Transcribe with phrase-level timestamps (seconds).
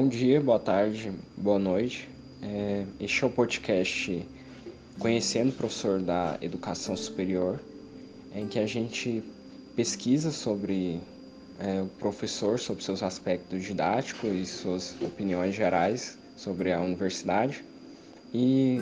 [0.00, 2.08] Bom dia, boa tarde, boa noite.
[2.40, 4.24] É, este é o podcast
[4.96, 7.60] Conhecendo o Professor da Educação Superior,
[8.32, 9.24] em que a gente
[9.74, 11.00] pesquisa sobre
[11.58, 17.64] é, o professor, sobre seus aspectos didáticos e suas opiniões gerais sobre a universidade.
[18.32, 18.80] E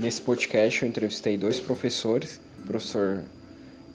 [0.00, 3.22] nesse podcast eu entrevistei dois professores, o professor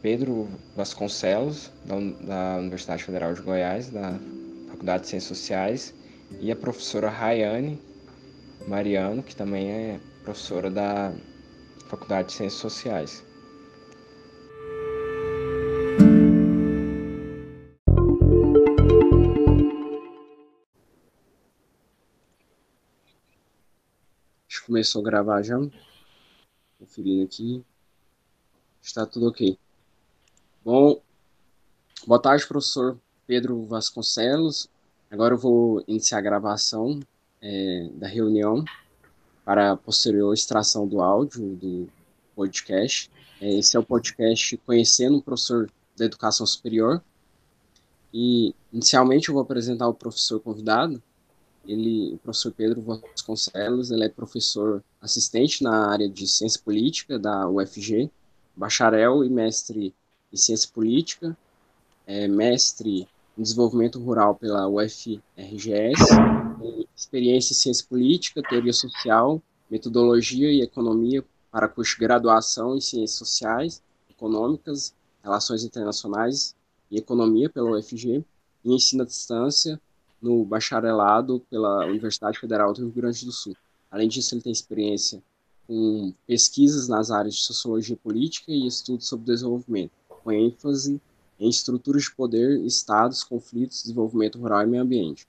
[0.01, 4.17] Pedro Vasconcelos, da, da Universidade Federal de Goiás, da
[4.69, 5.93] Faculdade de Ciências Sociais,
[6.39, 7.81] e a professora Rayane
[8.67, 11.13] Mariano, que também é professora da
[11.87, 13.23] Faculdade de Ciências Sociais.
[24.71, 25.57] Começou a gravar já.
[26.79, 27.61] Conferindo aqui.
[28.81, 29.59] Está tudo ok.
[30.63, 31.01] Bom,
[32.07, 34.69] boa tarde, professor Pedro Vasconcelos.
[35.11, 37.01] Agora eu vou iniciar a gravação
[37.41, 38.63] é, da reunião
[39.43, 41.89] para posterior extração do áudio do
[42.33, 43.11] podcast.
[43.41, 47.03] É, esse é o podcast Conhecendo o Professor da Educação Superior.
[48.13, 51.03] E, inicialmente, eu vou apresentar o professor convidado.
[51.67, 57.49] Ele, o professor Pedro Vasconcelos, ele é professor assistente na área de Ciência Política da
[57.49, 58.09] UFG,
[58.55, 59.93] bacharel e mestre
[60.31, 61.37] em Ciência Política,
[62.07, 65.99] é mestre Desenvolvimento Rural pela UFRGS,
[66.95, 73.17] experiência em Ciência Política, Teoria Social, Metodologia e Economia para curso de graduação em Ciências
[73.17, 76.55] Sociais, Econômicas, Relações Internacionais
[76.89, 78.23] e Economia pela UFG,
[78.63, 79.79] e ensino à distância
[80.21, 83.55] no bacharelado pela Universidade Federal do Rio Grande do Sul.
[83.89, 85.21] Além disso, ele tem experiência
[85.67, 91.01] com pesquisas nas áreas de Sociologia Política e Estudos sobre Desenvolvimento com ênfase
[91.41, 95.27] em estruturas de poder, estados, conflitos, desenvolvimento rural e meio ambiente.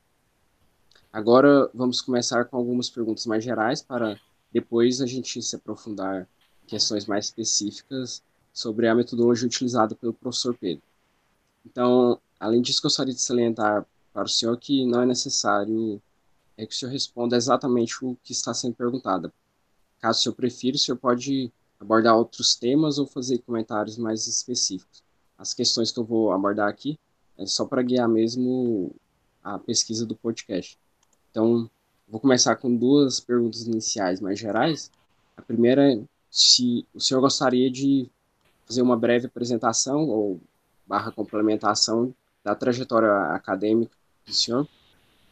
[1.11, 4.21] Agora vamos começar com algumas perguntas mais gerais para
[4.53, 6.29] depois a gente se aprofundar
[6.63, 8.23] em questões mais específicas
[8.53, 10.83] sobre a metodologia utilizada pelo professor Pedro.
[11.65, 16.01] Então, além disso, gostaria de salientar para o senhor que não é necessário
[16.59, 19.33] é que o senhor responda exatamente o que está sendo perguntado.
[19.99, 21.51] Caso o senhor prefira, o senhor pode
[21.81, 25.03] abordar outros temas ou fazer comentários mais específicos.
[25.43, 26.97] As questões que eu vou abordar aqui
[27.37, 28.95] é só para guiar mesmo
[29.43, 30.79] a pesquisa do podcast.
[31.33, 31.69] Então,
[32.07, 34.89] vou começar com duas perguntas iniciais mais gerais.
[35.37, 35.99] A primeira é
[36.31, 38.09] se o senhor gostaria de
[38.65, 40.41] fazer uma breve apresentação ou
[40.87, 42.15] barra complementação
[42.45, 44.69] da trajetória acadêmica do senhor,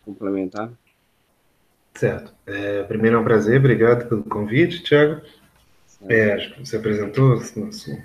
[0.05, 0.73] complementar.
[1.95, 2.35] Certo.
[2.47, 5.23] É, primeiro é um prazer, obrigado pelo convite, Tiago.
[6.09, 7.55] É, acho que você apresentou as,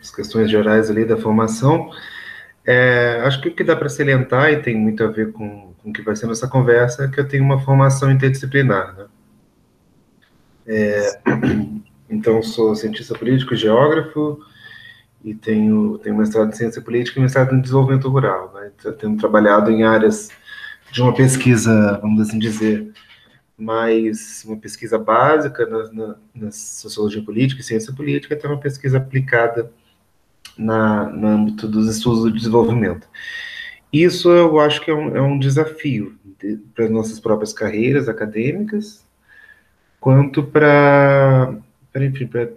[0.01, 1.89] as, questões gerais ali da formação.
[2.65, 5.89] É, acho que o que dá para salientar, e tem muito a ver com, com
[5.89, 8.95] o que vai ser nossa conversa, é que eu tenho uma formação interdisciplinar.
[8.95, 9.05] Né?
[10.67, 11.19] É,
[12.09, 14.39] então, sou cientista político, geógrafo,
[15.23, 18.53] e tenho, tenho mestrado em ciência política e mestrado em desenvolvimento rural.
[18.53, 18.71] Né?
[18.99, 20.29] Tenho trabalhado em áreas
[20.91, 22.91] de uma pesquisa, vamos assim dizer,
[23.57, 28.97] mais uma pesquisa básica na, na, na, sociologia política e ciência política, até uma pesquisa
[28.97, 29.71] aplicada
[30.57, 33.07] na, no âmbito dos estudos do desenvolvimento.
[33.91, 38.09] Isso eu acho que é um, é um desafio de, para as nossas próprias carreiras
[38.09, 39.05] acadêmicas,
[39.99, 41.55] quanto para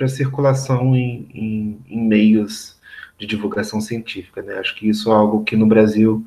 [0.00, 2.76] a circulação em, em, em, meios
[3.16, 4.42] de divulgação científica.
[4.42, 4.54] Né?
[4.58, 6.26] Acho que isso é algo que no Brasil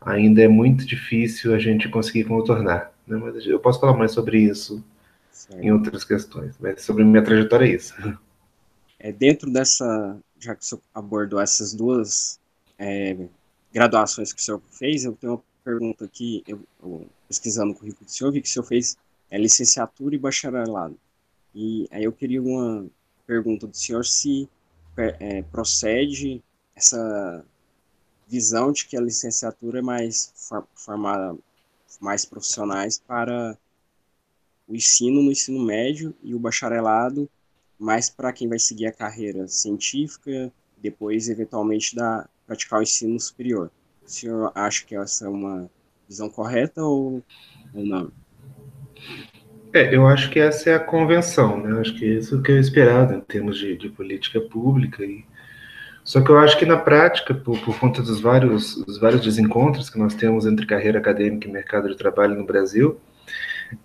[0.00, 2.91] ainda é muito difícil a gente conseguir contornar.
[3.06, 3.16] Né?
[3.16, 4.82] Mas eu posso falar mais sobre isso
[5.56, 7.94] em outras questões, mas sobre minha trajetória é isso.
[8.98, 12.38] É, dentro dessa, já que o senhor abordou essas duas
[12.78, 13.16] é,
[13.72, 18.04] graduações que o senhor fez, eu tenho uma pergunta aqui, eu, eu, pesquisando o currículo
[18.04, 18.96] do senhor, vi que o senhor fez
[19.30, 20.96] é, licenciatura e bacharelado.
[21.54, 22.86] E aí eu queria uma
[23.26, 24.48] pergunta do senhor se
[24.96, 26.42] é, procede
[26.74, 27.44] essa
[28.28, 30.32] visão de que a licenciatura é mais
[30.74, 31.36] formada
[32.00, 33.56] mais profissionais para
[34.66, 37.28] o ensino no ensino médio e o bacharelado
[37.78, 43.70] mais para quem vai seguir a carreira científica, depois eventualmente da praticar o ensino superior.
[44.04, 45.68] O senhor acha que essa é uma
[46.08, 47.22] visão correta ou,
[47.74, 48.12] ou não?
[49.72, 51.80] É, eu acho que essa é a convenção, né?
[51.80, 55.24] Acho que é isso que é esperado em termos de, de política pública e
[56.04, 59.88] só que eu acho que na prática, por, por conta dos vários, dos vários desencontros
[59.88, 62.98] que nós temos entre carreira acadêmica e mercado de trabalho no Brasil,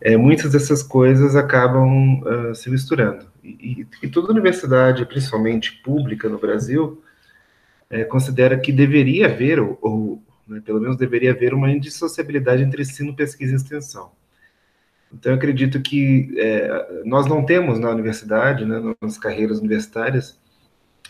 [0.01, 3.25] é, muitas dessas coisas acabam uh, se misturando.
[3.43, 7.01] E, e, toda universidade, principalmente pública no Brasil,
[7.89, 12.81] é, considera que deveria haver, ou, ou né, pelo menos deveria haver, uma indissociabilidade entre
[12.81, 14.11] ensino, pesquisa e extensão.
[15.13, 20.37] Então, eu acredito que é, nós não temos na universidade, né, nas carreiras universitárias,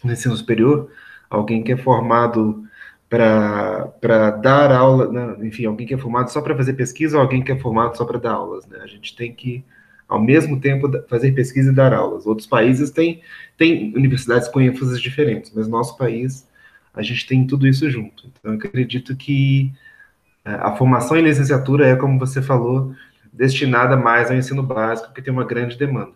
[0.03, 0.89] no ensino superior,
[1.29, 2.67] alguém que é formado
[3.09, 7.41] para dar aula, né, enfim, alguém que é formado só para fazer pesquisa ou alguém
[7.41, 8.65] que é formado só para dar aulas.
[8.67, 8.79] Né?
[8.81, 9.63] A gente tem que,
[10.07, 12.25] ao mesmo tempo, fazer pesquisa e dar aulas.
[12.25, 13.21] Outros países têm,
[13.57, 16.47] têm universidades com ênfases diferentes, mas nosso país,
[16.93, 18.27] a gente tem tudo isso junto.
[18.27, 19.71] Então, eu acredito que
[20.43, 22.93] é, a formação em licenciatura é, como você falou,
[23.31, 26.13] destinada mais ao ensino básico, que tem uma grande demanda.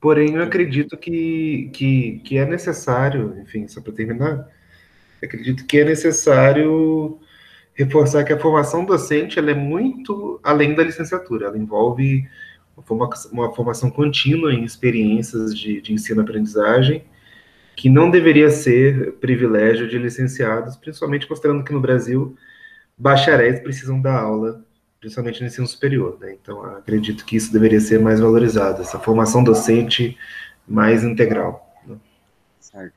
[0.00, 4.48] Porém, eu acredito que, que, que é necessário, enfim, só para terminar,
[5.22, 7.18] acredito que é necessário
[7.74, 12.28] reforçar que a formação docente ela é muito além da licenciatura, ela envolve
[13.32, 17.04] uma, formação contínua em experiências de, de ensino-aprendizagem,
[17.74, 22.36] que não deveria ser privilégio de licenciados, principalmente considerando que no Brasil
[22.96, 24.64] bacharéis precisam dar aula
[25.00, 26.18] principalmente no ensino superior.
[26.20, 26.36] Né?
[26.40, 30.16] Então, acredito que isso deveria ser mais valorizado, essa formação docente
[30.66, 31.66] mais integral.
[31.86, 31.96] Né?
[32.60, 32.94] Certo.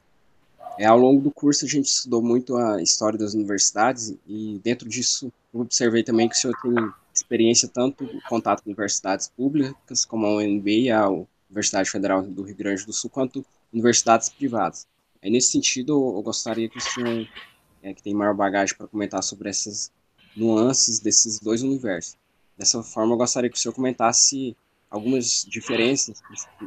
[0.77, 4.89] É, ao longo do curso, a gente estudou muito a história das universidades e, dentro
[4.89, 6.74] disso, eu observei também que o senhor tem
[7.13, 11.07] experiência tanto em contato com universidades públicas, como a UNB e a
[11.50, 14.88] Universidade Federal do Rio Grande do Sul, quanto universidades privadas.
[15.21, 17.27] Aí, nesse sentido, eu gostaria que o senhor,
[17.83, 19.92] é, que tem maior bagagem para comentar sobre essas
[20.35, 22.17] nuances desses dois universos.
[22.57, 24.55] Dessa forma, eu gostaria que o senhor comentasse
[24.89, 26.21] algumas diferenças,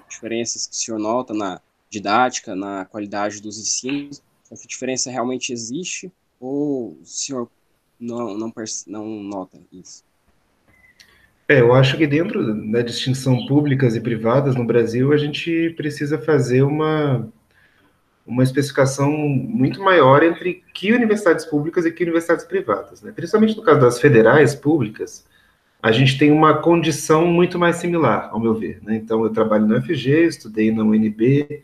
[0.08, 4.22] diferenças que o senhor nota na didática, na qualidade dos ensinos.
[4.50, 7.48] Essa diferença realmente existe ou o senhor
[7.98, 8.52] não, não,
[8.86, 10.04] não nota isso?
[11.48, 16.18] É, eu acho que dentro da distinção públicas e privadas no Brasil, a gente precisa
[16.18, 17.30] fazer uma
[18.26, 23.02] uma especificação muito maior entre que universidades públicas e que universidades privadas.
[23.02, 23.12] Né?
[23.12, 25.26] Principalmente no caso das federais públicas,
[25.82, 28.78] a gente tem uma condição muito mais similar, ao meu ver.
[28.82, 28.96] Né?
[28.96, 31.62] Então, eu trabalho na UFG, estudei na UNB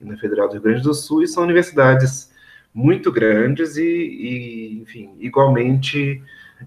[0.00, 2.30] e na Federal do Rio Grande do Sul, e são universidades
[2.74, 6.22] muito grandes e, e enfim, igualmente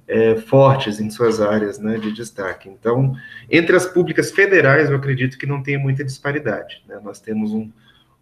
[0.08, 2.70] é, fortes em suas áreas né, de destaque.
[2.70, 3.16] Então,
[3.50, 6.84] entre as públicas federais, eu acredito que não tem muita disparidade.
[6.88, 7.00] Né?
[7.04, 7.70] Nós temos um,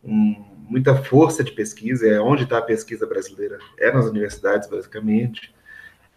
[0.03, 5.53] um muita força de pesquisa, é onde está a pesquisa brasileira, é nas universidades, basicamente.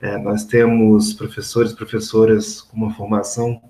[0.00, 3.60] É, nós temos professores professoras com uma formação,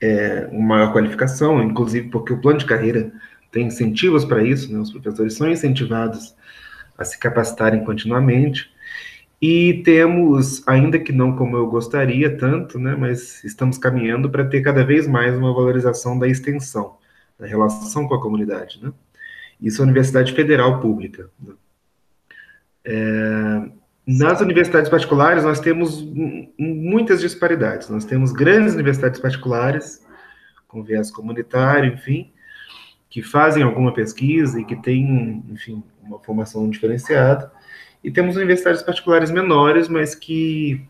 [0.00, 3.12] é, uma maior qualificação, inclusive porque o plano de carreira
[3.50, 4.78] tem incentivos para isso, né?
[4.78, 6.34] os professores são incentivados
[6.96, 8.70] a se capacitarem continuamente.
[9.42, 14.60] E temos, ainda que não como eu gostaria tanto, né, mas estamos caminhando para ter
[14.60, 16.98] cada vez mais uma valorização da extensão,
[17.38, 18.92] da relação com a comunidade, né?
[19.60, 21.28] Isso é Universidade Federal Pública.
[22.84, 23.70] É,
[24.06, 26.02] nas universidades particulares, nós temos
[26.58, 27.88] muitas disparidades.
[27.88, 30.04] Nós temos grandes universidades particulares,
[30.66, 32.32] com viés comunitário, enfim,
[33.08, 37.52] que fazem alguma pesquisa e que têm, enfim, uma formação diferenciada.
[38.02, 40.84] E temos universidades particulares menores, mas que,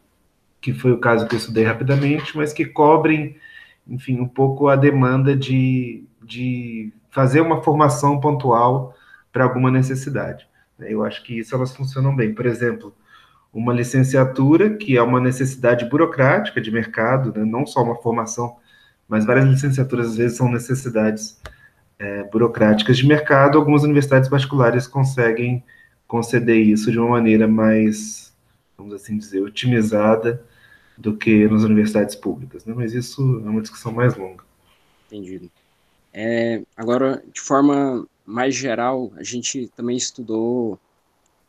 [0.60, 3.36] que foi o caso que eu estudei rapidamente, mas que cobrem,
[3.88, 8.94] enfim, um pouco a demanda de, de fazer uma formação pontual
[9.32, 10.48] para alguma necessidade.
[10.78, 12.34] Eu acho que isso elas funcionam bem.
[12.34, 12.94] Por exemplo,
[13.52, 17.44] uma licenciatura, que é uma necessidade burocrática de mercado, né?
[17.44, 18.56] não só uma formação,
[19.08, 21.40] mas várias licenciaturas às vezes são necessidades
[21.98, 23.58] é, burocráticas de mercado.
[23.58, 25.62] Algumas universidades particulares conseguem
[26.06, 28.32] conceder isso de uma maneira mais,
[28.78, 30.42] vamos assim dizer, otimizada
[30.96, 32.64] do que nas universidades públicas.
[32.64, 32.72] Né?
[32.76, 34.44] Mas isso é uma discussão mais longa.
[35.06, 35.50] Entendido.
[36.12, 40.78] É, agora, de forma mais geral, a gente também estudou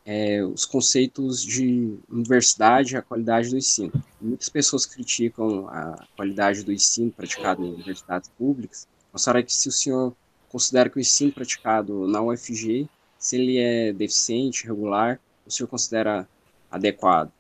[0.06, 3.92] é, os conceitos de universidade e a qualidade do ensino.
[4.20, 8.88] Muitas pessoas criticam a qualidade do ensino praticado em universidades públicas.
[9.12, 10.16] Gostaria que se o senhor
[10.50, 12.88] considera que o ensino praticado na UFG,
[13.18, 16.28] se ele é deficiente, regular, o senhor considera
[16.70, 17.32] adequado?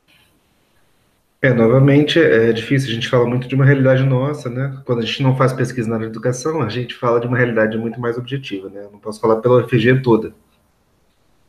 [1.44, 4.80] É, novamente, é difícil, a gente fala muito de uma realidade nossa, né?
[4.86, 7.36] Quando a gente não faz pesquisa na área de educação, a gente fala de uma
[7.36, 8.84] realidade muito mais objetiva, né?
[8.84, 10.36] Eu não posso falar pela UFG toda.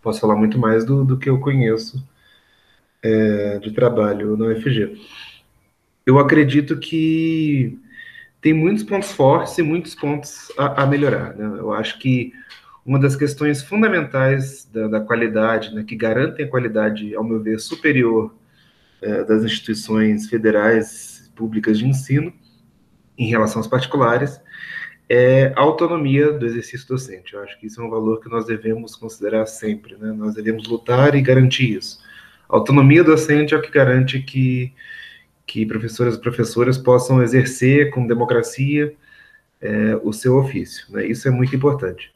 [0.00, 2.02] Posso falar muito mais do, do que eu conheço
[3.02, 4.98] é, de trabalho na UFG.
[6.06, 7.78] Eu acredito que
[8.40, 11.58] tem muitos pontos fortes e muitos pontos a, a melhorar, né?
[11.58, 12.32] Eu acho que
[12.84, 17.60] uma das questões fundamentais da, da qualidade, né, que garantem a qualidade, ao meu ver,
[17.60, 18.34] superior
[19.02, 22.32] é, das instituições federais públicas de ensino
[23.18, 24.40] em relação aos particulares
[25.08, 27.34] é a autonomia do exercício docente.
[27.34, 30.12] Eu acho que isso é um valor que nós devemos considerar sempre, né?
[30.12, 31.98] Nós devemos lutar e garantir isso.
[32.48, 34.72] A autonomia docente é o que garante que,
[35.46, 38.94] que professoras e professoras possam exercer com democracia
[39.60, 40.86] é, o seu ofício.
[40.90, 41.06] Né?
[41.06, 42.12] Isso é muito importante.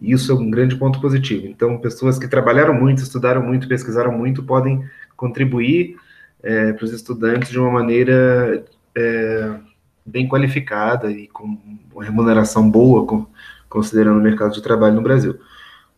[0.00, 1.46] Isso é um grande ponto positivo.
[1.46, 4.84] Então, pessoas que trabalharam muito, estudaram muito, pesquisaram muito, podem
[5.16, 5.96] contribuir
[6.42, 9.58] é, para os estudantes de uma maneira é,
[10.04, 11.58] bem qualificada e com
[11.92, 13.26] uma remuneração boa, com,
[13.68, 15.38] considerando o mercado de trabalho no Brasil.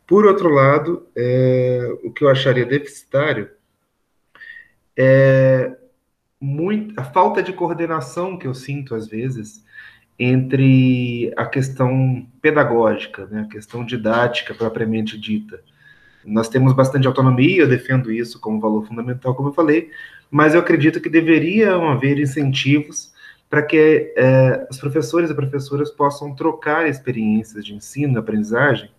[0.06, 3.50] Por outro lado, é, o que eu acharia deficitário
[4.96, 5.76] é
[6.40, 9.64] muito, a falta de coordenação que eu sinto às vezes
[10.18, 15.62] entre a questão pedagógica, né, a questão didática propriamente dita.
[16.28, 19.90] Nós temos bastante autonomia, eu defendo isso como valor fundamental, como eu falei,
[20.30, 23.12] mas eu acredito que deveriam haver incentivos
[23.48, 28.90] para que é, os professores e professoras possam trocar experiências de ensino, aprendizagem,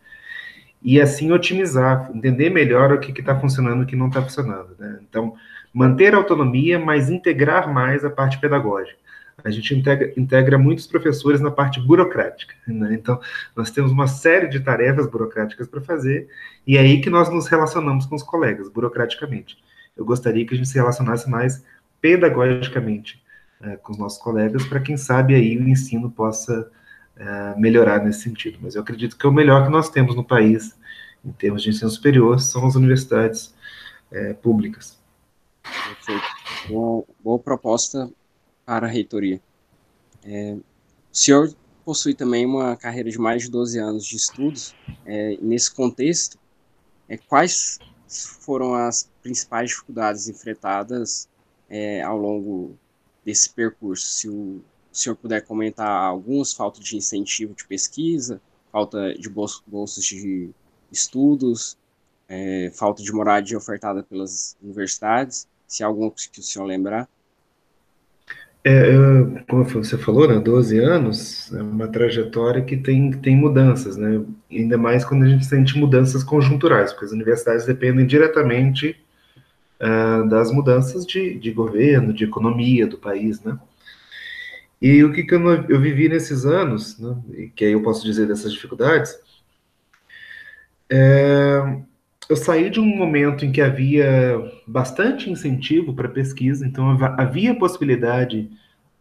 [0.81, 4.75] e assim otimizar, entender melhor o que está funcionando e o que não está funcionando.
[4.79, 4.99] Né?
[5.07, 5.35] Então,
[5.73, 8.97] manter a autonomia, mas integrar mais a parte pedagógica
[9.43, 12.53] a gente integra, integra muitos professores na parte burocrática.
[12.67, 12.93] Né?
[12.93, 13.19] Então,
[13.55, 16.29] nós temos uma série de tarefas burocráticas para fazer,
[16.65, 19.57] e é aí que nós nos relacionamos com os colegas, burocraticamente.
[19.95, 21.63] Eu gostaria que a gente se relacionasse mais
[22.01, 23.21] pedagogicamente
[23.61, 26.71] é, com os nossos colegas, para quem sabe aí o ensino possa
[27.17, 28.59] é, melhorar nesse sentido.
[28.61, 30.77] Mas eu acredito que o melhor que nós temos no país,
[31.23, 33.53] em termos de ensino superior, são as universidades
[34.11, 34.97] é, públicas.
[35.63, 37.05] Perfeito.
[37.21, 38.09] Boa proposta
[38.69, 39.41] para a reitoria.
[40.23, 40.63] É, o
[41.11, 41.51] senhor
[41.83, 44.75] possui também uma carreira de mais de 12 anos de estudos.
[45.07, 46.37] É, nesse contexto,
[47.07, 47.79] é, quais
[48.41, 51.27] foram as principais dificuldades enfrentadas
[51.67, 52.77] é, ao longo
[53.25, 54.05] desse percurso?
[54.05, 54.61] Se o,
[54.91, 58.39] o, senhor puder comentar alguns, falta de incentivo de pesquisa,
[58.71, 59.27] falta de
[59.65, 60.51] bolsas de
[60.91, 61.75] estudos,
[62.27, 67.09] é, falta de moradia ofertada pelas universidades, se há algum que o senhor lembrar.
[68.61, 68.91] É,
[69.47, 74.21] como você falou, né, 12 anos é uma trajetória que tem, tem mudanças, né?
[74.51, 78.97] Ainda mais quando a gente sente mudanças conjunturais, porque as universidades dependem diretamente
[79.79, 83.57] uh, das mudanças de, de governo, de economia do país, né?
[84.81, 87.15] E o que, que eu, eu vivi nesses anos, né,
[87.55, 89.17] que aí eu posso dizer dessas dificuldades,
[90.89, 91.81] é,
[92.29, 98.47] eu saí de um momento em que havia bastante incentivo para pesquisa, então havia possibilidade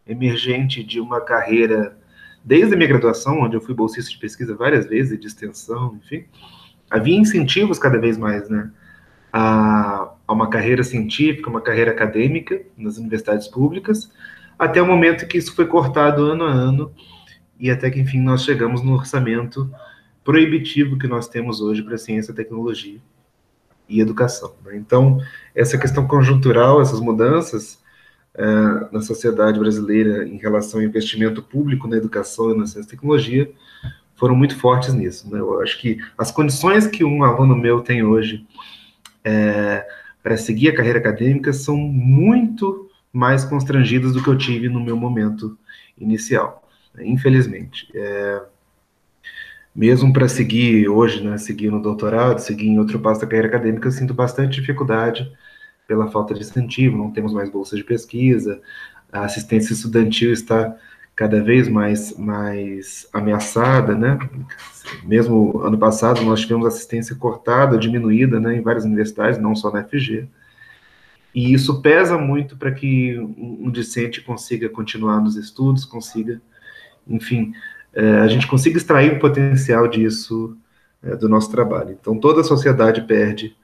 [0.07, 1.95] emergente de uma carreira
[2.43, 6.25] desde a minha graduação, onde eu fui bolsista de pesquisa várias vezes, de extensão, enfim,
[6.89, 8.71] havia incentivos cada vez mais, né,
[9.31, 14.11] a, a uma carreira científica, uma carreira acadêmica nas universidades públicas,
[14.57, 16.91] até o momento que isso foi cortado ano a ano
[17.59, 19.71] e até que enfim nós chegamos no orçamento
[20.23, 22.99] proibitivo que nós temos hoje para ciência e tecnologia
[23.89, 24.53] e educação.
[24.63, 24.77] Né?
[24.77, 25.19] Então,
[25.55, 27.79] essa questão conjuntural, essas mudanças
[28.35, 28.43] é,
[28.91, 33.51] na sociedade brasileira em relação ao investimento público na educação e na ciência e tecnologia
[34.15, 35.29] foram muito fortes nisso.
[35.29, 35.39] Né?
[35.39, 38.45] Eu acho que as condições que um aluno meu tem hoje
[39.23, 39.85] é,
[40.21, 44.95] para seguir a carreira acadêmica são muito mais constrangidas do que eu tive no meu
[44.95, 45.57] momento
[45.97, 47.05] inicial, né?
[47.05, 47.89] infelizmente.
[47.95, 48.41] É,
[49.75, 53.87] mesmo para seguir hoje, né, seguir no doutorado, seguir em outro passo da carreira acadêmica,
[53.87, 55.31] eu sinto bastante dificuldade
[55.87, 58.61] pela falta de incentivo, não temos mais bolsas de pesquisa,
[59.11, 60.75] a assistência estudantil está
[61.15, 64.17] cada vez mais, mais ameaçada, né?
[65.03, 69.83] Mesmo ano passado nós tivemos assistência cortada, diminuída, né, em várias universidades, não só na
[69.83, 70.27] FG.
[71.35, 76.41] E isso pesa muito para que um discente consiga continuar nos estudos, consiga,
[77.07, 77.53] enfim,
[77.95, 80.57] a gente consiga extrair o potencial disso
[81.01, 81.97] é, do nosso trabalho.
[81.99, 83.55] Então, toda a sociedade perde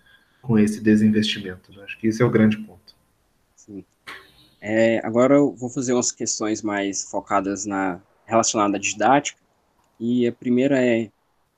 [0.41, 1.71] com esse desinvestimento.
[1.71, 1.83] Né?
[1.83, 2.95] Acho que esse é o grande ponto.
[3.55, 3.83] Sim.
[4.61, 9.39] É, agora eu vou fazer umas questões mais focadas na relacionada à didática.
[9.99, 11.09] E a primeira é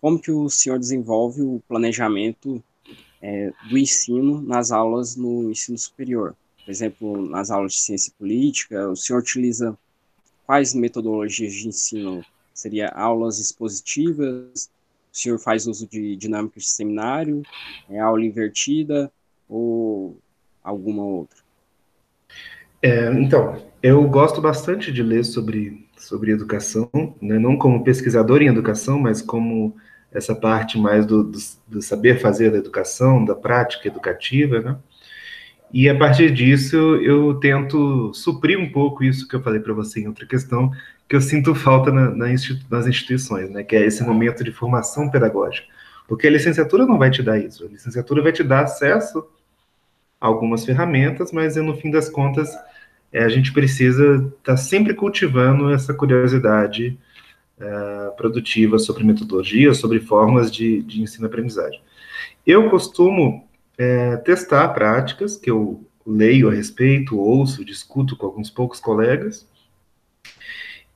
[0.01, 2.63] como que o senhor desenvolve o planejamento
[3.21, 6.35] é, do ensino nas aulas no ensino superior?
[6.63, 9.77] Por exemplo, nas aulas de ciência política, o senhor utiliza
[10.45, 12.23] quais metodologias de ensino
[12.57, 14.67] Seria aulas expositivas,
[15.13, 17.43] o senhor faz uso de dinâmicas de seminário,
[17.87, 19.11] é aula invertida
[19.47, 20.17] ou
[20.63, 21.37] alguma outra?
[22.81, 26.89] É, então, eu gosto bastante de ler sobre, sobre educação,
[27.21, 27.37] né?
[27.37, 29.75] não como pesquisador em educação, mas como
[30.11, 31.37] essa parte mais do, do,
[31.67, 34.77] do, saber fazer da educação, da prática educativa, né?
[35.71, 39.99] E a partir disso eu tento suprir um pouco isso que eu falei para você
[39.99, 40.71] em outra questão,
[41.07, 43.63] que eu sinto falta na, na institu nas instituições, né?
[43.63, 45.67] Que é esse momento de formação pedagógica.
[46.07, 47.65] Porque a licenciatura não vai te dar isso.
[47.65, 49.25] A licenciatura vai te dar acesso
[50.19, 52.49] a algumas ferramentas, mas no fim das contas
[53.11, 56.97] é, a gente precisa estar tá sempre cultivando essa curiosidade
[57.59, 61.81] é, produtiva sobre metodologia, sobre formas de, de ensino-aprendizagem.
[62.45, 63.47] Eu costumo
[63.77, 69.47] é, testar práticas que eu leio a respeito, ouço, discuto com alguns poucos colegas,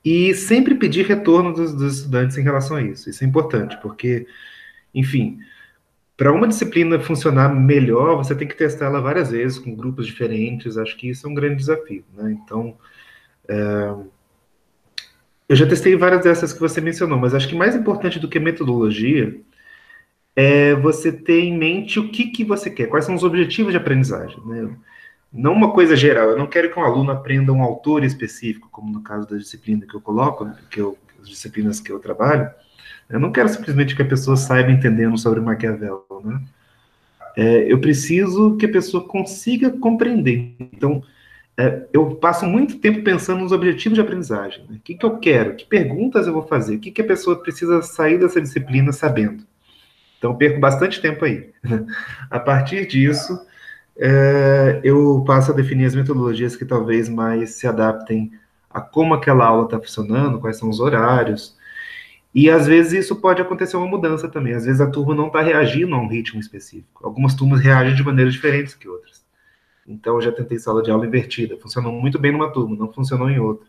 [0.04, 3.08] e sempre pedir retorno dos, dos estudantes em relação a isso.
[3.08, 4.26] Isso é importante, porque,
[4.94, 5.38] enfim,
[6.16, 10.76] para uma disciplina funcionar melhor, você tem que testar ela várias vezes com grupos diferentes.
[10.76, 12.32] Acho que isso é um grande desafio, né?
[12.32, 12.76] Então,
[13.48, 13.94] é...
[15.48, 18.38] eu já testei várias dessas que você mencionou, mas acho que mais importante do que
[18.38, 19.40] metodologia
[20.34, 23.78] é você ter em mente o que, que você quer, quais são os objetivos de
[23.78, 24.76] aprendizagem, né?
[25.32, 26.30] Não uma coisa geral.
[26.30, 29.86] Eu não quero que um aluno aprenda um autor específico, como no caso da disciplina
[29.86, 32.50] que eu coloco, que eu, as disciplinas que eu trabalho.
[33.08, 36.40] Eu não quero simplesmente que a pessoa saiba entendendo sobre Maquiavel, né?
[37.34, 40.54] É, eu preciso que a pessoa consiga compreender.
[40.60, 41.02] Então,
[41.56, 44.64] é, eu passo muito tempo pensando nos objetivos de aprendizagem.
[44.68, 44.76] Né?
[44.76, 45.54] O que, que eu quero?
[45.54, 46.76] Que perguntas eu vou fazer?
[46.76, 49.44] O que, que a pessoa precisa sair dessa disciplina sabendo?
[50.18, 51.50] Então, perco bastante tempo aí.
[52.30, 53.38] A partir disso,
[53.96, 58.32] é, eu passo a definir as metodologias que talvez mais se adaptem
[58.70, 61.56] a como aquela aula está funcionando, quais são os horários.
[62.34, 64.54] E às vezes isso pode acontecer uma mudança também.
[64.54, 67.06] Às vezes a turma não está reagindo a um ritmo específico.
[67.06, 69.22] Algumas turmas reagem de maneiras diferentes que outras.
[69.86, 71.58] Então eu já tentei sala de aula invertida.
[71.58, 73.68] Funcionou muito bem numa turma, não funcionou em outra.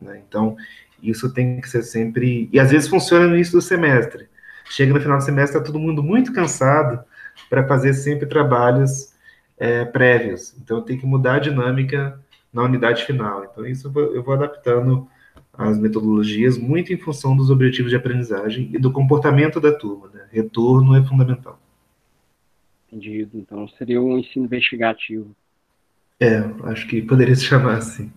[0.00, 0.20] Né?
[0.26, 0.56] Então
[1.00, 2.48] isso tem que ser sempre.
[2.52, 4.26] E às vezes funciona no início do semestre.
[4.64, 7.02] Chega no final do semestre, está todo mundo muito cansado
[7.48, 9.12] para fazer sempre trabalhos
[9.58, 10.54] é, prévios.
[10.58, 12.20] Então, tem que mudar a dinâmica
[12.52, 13.44] na unidade final.
[13.44, 15.08] Então, isso eu vou, eu vou adaptando
[15.52, 20.08] as metodologias muito em função dos objetivos de aprendizagem e do comportamento da turma.
[20.14, 20.28] Né?
[20.30, 21.58] Retorno é fundamental.
[22.86, 23.36] Entendido.
[23.36, 25.34] Então, seria um ensino investigativo.
[26.20, 28.12] É, acho que poderia se chamar assim.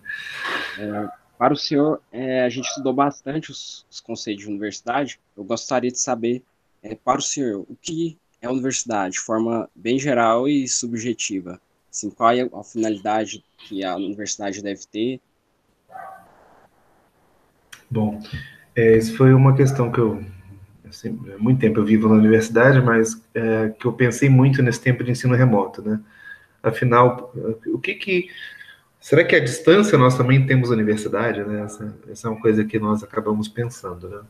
[0.78, 5.18] É, para o senhor, é, a gente estudou bastante os, os, conceitos de universidade.
[5.36, 6.42] Eu gostaria de saber,
[6.82, 11.60] é, para o senhor, o que é a universidade, de forma bem geral e subjetiva.
[11.90, 15.20] Assim, qual é a finalidade que a universidade deve ter?
[17.88, 18.20] Bom,
[18.74, 20.24] é, isso foi uma questão que eu,
[20.88, 24.80] assim, há muito tempo eu vivo na universidade, mas é, que eu pensei muito nesse
[24.80, 26.00] tempo de ensino remoto, né?
[26.62, 27.32] Afinal,
[27.66, 28.28] o que que
[28.98, 31.64] será que a distância nós também temos universidade, né?
[31.64, 34.20] Essa, essa é uma coisa que nós acabamos pensando, né?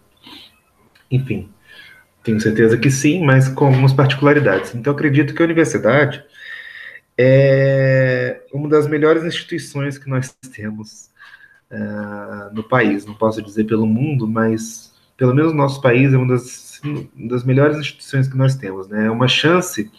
[1.11, 1.48] Enfim,
[2.23, 4.75] tenho certeza que sim, mas com algumas particularidades.
[4.75, 6.25] Então, acredito que a universidade
[7.19, 11.11] é uma das melhores instituições que nós temos
[11.71, 13.05] uh, no país.
[13.05, 17.29] Não posso dizer pelo mundo, mas pelo menos no nosso país é uma das, uma
[17.29, 18.89] das melhores instituições que nós temos.
[18.89, 19.07] Né?
[19.07, 19.91] É uma chance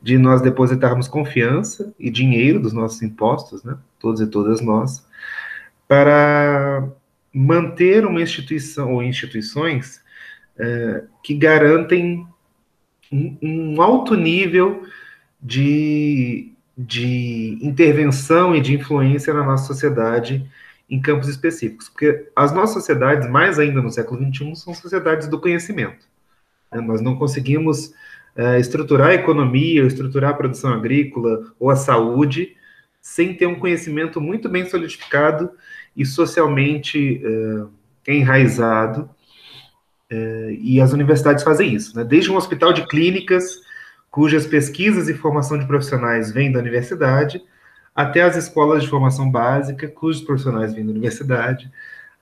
[0.00, 3.76] de nós depositarmos confiança e dinheiro dos nossos impostos, né?
[3.98, 5.04] todos e todas nós,
[5.86, 6.88] para
[7.32, 10.00] manter uma instituição ou instituições
[10.58, 12.26] é, que garantem
[13.12, 14.82] um, um, alto nível
[15.40, 20.48] de, de intervenção e de influência na nossa sociedade
[20.90, 21.88] em campos específicos.
[21.88, 26.06] Porque as nossas sociedades, mais ainda no século XXI, são sociedades do conhecimento.
[26.72, 26.80] Né?
[26.80, 27.92] Nós não conseguimos
[28.36, 32.56] é, estruturar a economia, estruturar a produção agrícola ou a saúde
[33.00, 35.50] sem ter um conhecimento muito bem solidificado
[35.96, 37.22] e socialmente
[38.06, 39.17] é, enraizado é,
[40.10, 42.04] e as universidades fazem isso, né?
[42.04, 43.60] desde um hospital de clínicas,
[44.10, 47.42] cujas pesquisas e formação de profissionais vêm da universidade,
[47.94, 51.70] até as escolas de formação básica, cujos profissionais vêm da universidade,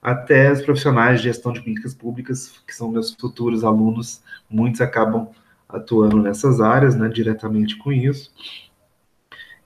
[0.03, 5.29] até os profissionais de gestão de políticas públicas, que são meus futuros alunos, muitos acabam
[5.68, 8.33] atuando nessas áreas, né, diretamente com isso.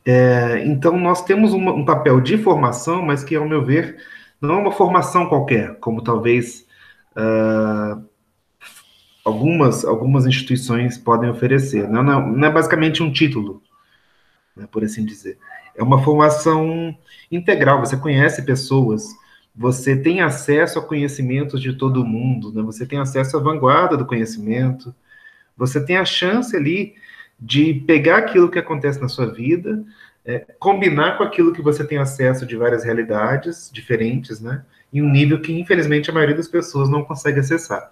[0.05, 3.99] É, então, nós temos uma, um papel de formação, mas que, ao meu ver,
[4.41, 6.67] não é uma formação qualquer, como talvez
[7.15, 7.60] uh,
[9.41, 11.89] algumas, algumas instituições podem oferecer.
[11.89, 13.63] Não, não, é basicamente um título,
[14.55, 15.39] né, por assim dizer.
[15.75, 16.95] É uma formação
[17.33, 17.81] integral.
[17.81, 19.09] Você conhece pessoas,
[19.57, 22.63] você tem acesso a conhecimentos de todo mundo, né?
[22.63, 24.95] você tem acesso à vanguarda do conhecimento,
[25.57, 26.95] você tem a chance ali
[27.39, 29.83] de pegar aquilo que acontece na sua vida,
[30.23, 34.63] é, combinar com aquilo que você tem acesso de várias realidades diferentes, né?
[34.93, 37.91] Em um nível que, infelizmente, a maioria das pessoas não consegue acessar.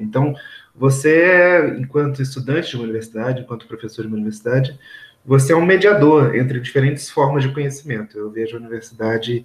[0.00, 0.34] Então,
[0.78, 4.78] você, enquanto estudante de uma universidade, enquanto professor de uma universidade,
[5.24, 8.16] você é um mediador entre diferentes formas de conhecimento.
[8.16, 9.44] Eu vejo a universidade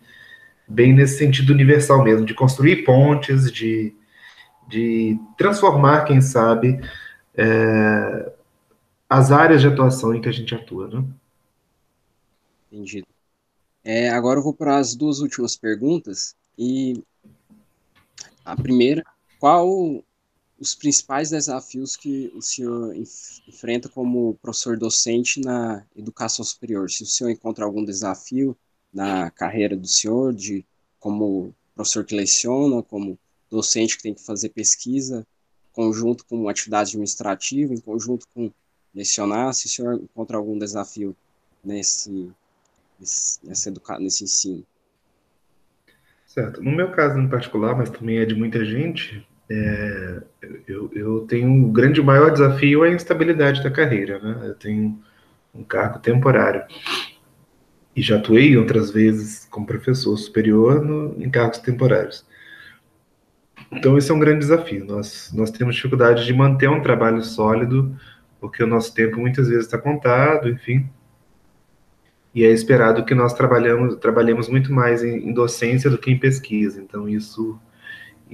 [0.68, 3.96] bem nesse sentido universal mesmo, de construir pontes, de,
[4.68, 6.80] de transformar, quem sabe,
[7.36, 8.32] é,
[9.10, 10.88] as áreas de atuação em que a gente atua.
[10.88, 11.04] Né?
[12.72, 13.08] Entendido.
[13.84, 16.36] É, agora eu vou para as duas últimas perguntas.
[16.58, 17.04] E
[18.46, 19.04] a primeira,
[19.40, 20.04] qual
[20.64, 26.90] os principais desafios que o senhor enfrenta como professor docente na educação superior?
[26.90, 28.58] Se o senhor encontra algum desafio
[28.94, 30.66] na carreira do senhor, de
[31.00, 33.20] como professor que leciona, como
[33.52, 35.28] docente que tem que fazer pesquisa,
[35.74, 38.50] conjunto com atividade administrativa, em conjunto com
[38.96, 41.14] lecionar, se o senhor encontra algum desafio
[41.62, 42.32] nesse,
[42.98, 44.66] nesse, nessa educa nesse ensino.
[46.26, 46.64] Certo.
[46.64, 50.22] No meu caso em particular, mas também é de muita gente, é,
[50.68, 54.48] eu, eu tenho um grande maior desafio é a instabilidade da carreira, né?
[54.48, 55.00] Eu tenho
[55.54, 56.64] um cargo temporário
[57.96, 62.26] e já atuei outras vezes como professor superior no, em cargos temporários.
[63.72, 64.86] Então esse é um grande desafio.
[64.86, 67.96] Nós nós temos dificuldade de manter um trabalho sólido
[68.40, 70.90] porque o nosso tempo muitas vezes está contado, enfim.
[72.36, 76.18] E é esperado que nós trabalhamos trabalhemos muito mais em, em docência do que em
[76.18, 76.82] pesquisa.
[76.82, 77.60] Então isso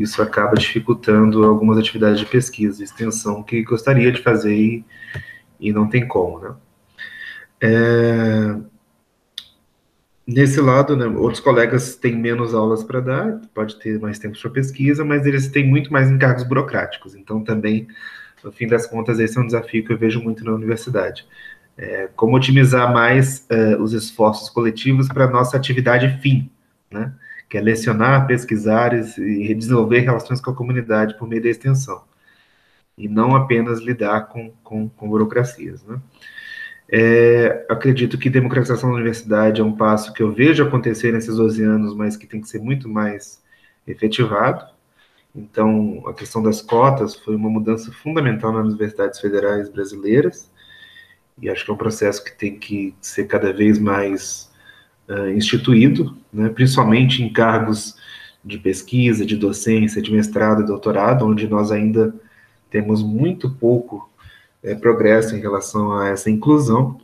[0.01, 4.85] isso acaba dificultando algumas atividades de pesquisa, extensão que gostaria de fazer e,
[5.59, 6.55] e não tem como, né?
[7.61, 8.55] É,
[10.25, 14.49] nesse lado, né, outros colegas têm menos aulas para dar, pode ter mais tempo para
[14.51, 17.15] pesquisa, mas eles têm muito mais encargos burocráticos.
[17.15, 17.87] Então, também,
[18.43, 21.25] no fim das contas, esse é um desafio que eu vejo muito na universidade.
[21.77, 26.49] É, como otimizar mais uh, os esforços coletivos para a nossa atividade fim,
[26.91, 27.13] né?
[27.49, 32.03] Que é lecionar, pesquisar e desenvolver relações com a comunidade por meio da extensão,
[32.95, 35.83] e não apenas lidar com, com, com burocracias.
[35.83, 35.99] Né?
[36.91, 41.63] É, acredito que democratização da universidade é um passo que eu vejo acontecer nesses 12
[41.63, 43.41] anos, mas que tem que ser muito mais
[43.87, 44.65] efetivado.
[45.35, 50.51] Então, a questão das cotas foi uma mudança fundamental nas universidades federais brasileiras,
[51.41, 54.48] e acho que é um processo que tem que ser cada vez mais
[55.09, 57.97] uh, instituído, né, principalmente em cargos
[58.43, 62.13] de pesquisa, de docência, de mestrado e doutorado, onde nós ainda
[62.69, 64.09] temos muito pouco
[64.63, 66.99] é, progresso em relação a essa inclusão.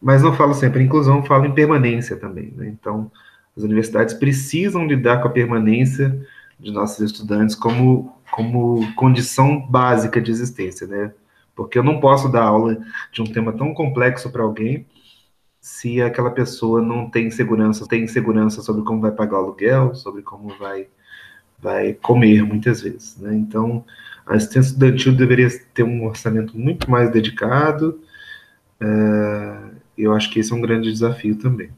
[0.00, 2.52] Mas não falo sempre em inclusão, falo em permanência também.
[2.56, 2.68] Né?
[2.68, 3.10] Então,
[3.56, 6.26] as universidades precisam lidar com a permanência
[6.58, 11.12] de nossos estudantes como, como condição básica de existência, né?
[11.54, 12.78] Porque eu não posso dar aula
[13.12, 14.86] de um tema tão complexo para alguém
[15.62, 20.20] se aquela pessoa não tem segurança, tem segurança sobre como vai pagar o aluguel, sobre
[20.20, 20.88] como vai
[21.56, 23.32] vai comer muitas vezes, né?
[23.36, 23.84] Então,
[24.26, 28.02] a assistência estudantil deveria ter um orçamento muito mais dedicado.
[28.80, 31.70] Uh, eu acho que esse é um grande desafio também.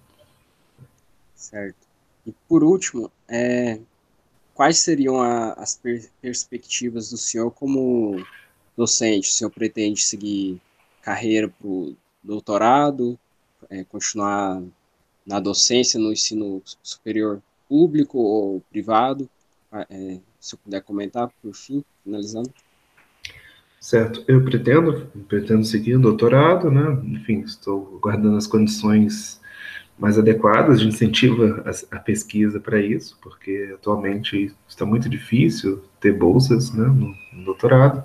[1.34, 1.86] Certo.
[2.26, 3.78] E por último, é,
[4.54, 8.24] quais seriam a, as per perspectivas do senhor como
[8.74, 9.28] docente?
[9.28, 10.58] O senhor pretende seguir
[11.02, 13.18] carreira para o doutorado?
[13.70, 14.62] É, continuar
[15.26, 19.28] na docência, no ensino superior público ou privado?
[19.70, 22.50] Ah, é, se eu puder comentar, por fim, finalizando.
[23.80, 27.02] Certo, eu pretendo, pretendo seguir o doutorado, né?
[27.04, 29.40] Enfim, estou guardando as condições
[29.98, 36.72] mais adequadas de incentivo à pesquisa para isso, porque atualmente está muito difícil ter bolsas
[36.72, 38.04] né, no, no doutorado.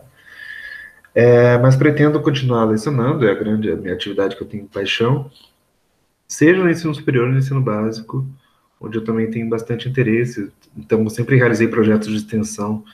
[1.15, 5.31] É, mas pretendo continuar lecionando, é a grande a minha atividade que eu tenho paixão,
[6.29, 8.25] seja no ensino superior ou no ensino básico,
[8.79, 10.51] onde eu também tenho bastante interesse.
[10.77, 12.85] Então, eu sempre realizei projetos de extensão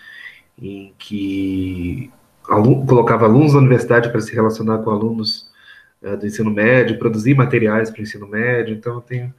[0.57, 2.09] em que
[2.41, 5.51] colocava alunos da universidade para se relacionar com alunos
[6.01, 8.73] uh, do ensino médio, produzir materiais para o ensino médio.
[8.73, 9.33] Então, eu tenho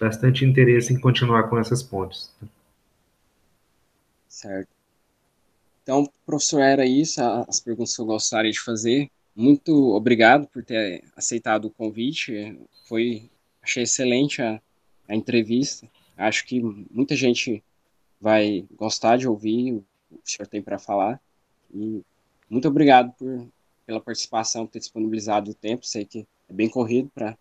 [0.00, 2.34] bastante interesse em continuar com essas pontes.
[4.28, 4.68] Certo.
[5.82, 9.10] Então, professor, era isso, as perguntas que eu gostaria de fazer.
[9.36, 12.58] Muito obrigado por ter aceitado o convite.
[12.88, 13.30] Foi
[13.62, 14.60] Achei excelente a,
[15.08, 15.88] a entrevista.
[16.16, 17.62] Acho que muita gente
[18.20, 21.20] vai gostar de ouvir o que o senhor tem para falar.
[21.72, 22.02] E
[22.48, 23.48] muito obrigado por,
[23.86, 25.86] pela participação, por ter disponibilizado o tempo.
[25.86, 27.36] Sei que é bem corrido para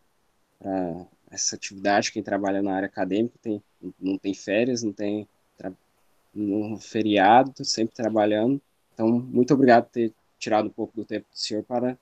[1.30, 2.12] essa atividade.
[2.12, 3.62] Quem trabalha na área acadêmica tem,
[4.00, 5.28] não tem férias, não tem
[6.34, 8.62] no feriado, sempre trabalhando.
[8.94, 11.98] Então, muito obrigado por ter tirado um pouco do tempo do senhor para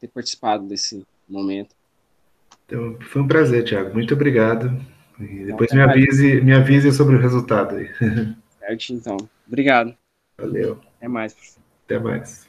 [0.00, 1.74] ter participado desse momento.
[2.70, 3.94] Então, foi um prazer, Thiago.
[3.94, 4.78] Muito obrigado.
[5.18, 7.88] E depois me avise, me avise sobre o resultado aí.
[8.60, 9.16] Certo, então.
[9.46, 9.96] Obrigado.
[10.36, 10.78] Valeu.
[10.98, 11.58] Até mais.
[11.86, 12.46] Até mais.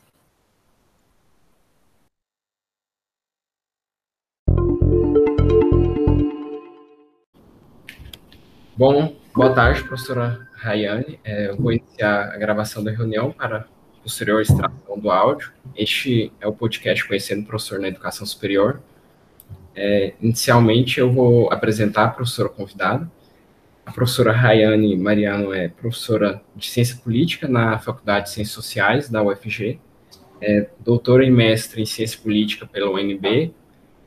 [8.75, 11.17] Bom, boa tarde, professora Rayane.
[11.23, 13.65] É, eu vou iniciar a gravação da reunião para
[14.03, 15.53] posterior extração do áudio.
[15.77, 18.81] Este é o podcast Conhecendo o Professor na Educação Superior.
[19.81, 23.09] É, inicialmente, eu vou apresentar a professora convidada.
[23.85, 29.23] A professora Rayane Mariano é professora de Ciência Política na Faculdade de Ciências Sociais da
[29.23, 29.79] UFG,
[30.41, 33.53] é doutora e mestre em Ciência Política pela UNB.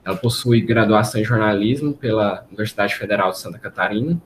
[0.05, 4.21] Ela possui graduação em jornalismo pela Universidade Federal de Santa Catarina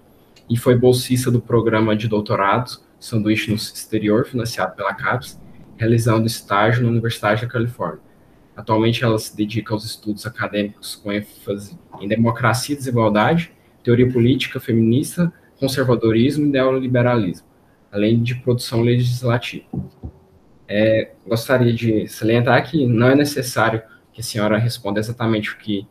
[0.51, 5.41] e foi bolsista do programa de doutorado Sanduíche no Exterior, financiado pela CAPES,
[5.77, 8.06] realizando estágio na Universidade da Califórnia.
[8.57, 14.59] Atualmente, ela se dedica aos estudos acadêmicos com ênfase em democracia e desigualdade, teoria política
[14.59, 17.47] feminista, conservadorismo e neoliberalismo,
[17.93, 19.67] além de produção legislativa.
[20.67, 25.87] É, gostaria de salientar que não é necessário que a senhora responda exatamente o que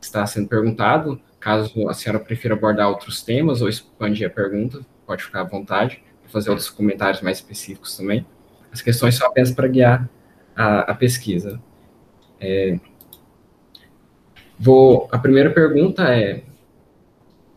[0.00, 5.22] está sendo perguntado, caso a senhora prefira abordar outros temas ou expandir a pergunta, pode
[5.22, 8.26] ficar à vontade, para fazer outros comentários mais específicos também.
[8.72, 10.08] As questões são apenas para guiar
[10.56, 11.60] a, a pesquisa.
[12.40, 12.78] É,
[14.58, 16.42] vou, a primeira pergunta é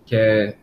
[0.05, 0.55] que é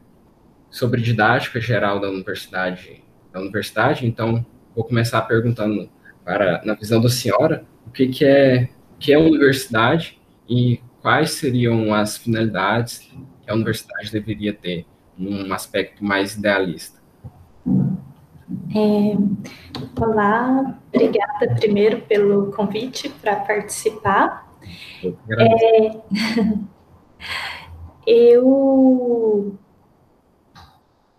[0.71, 3.03] sobre didática geral da universidade,
[3.33, 4.07] da universidade.
[4.07, 5.89] Então, vou começar perguntando
[6.25, 11.95] para, na visão da senhora, o que, que é que é universidade e quais seriam
[11.95, 16.96] as finalidades que a universidade deveria ter num aspecto mais idealista.
[18.75, 19.17] É,
[20.01, 24.47] olá, obrigada primeiro pelo convite para participar.
[25.03, 26.01] É,
[28.07, 29.57] eu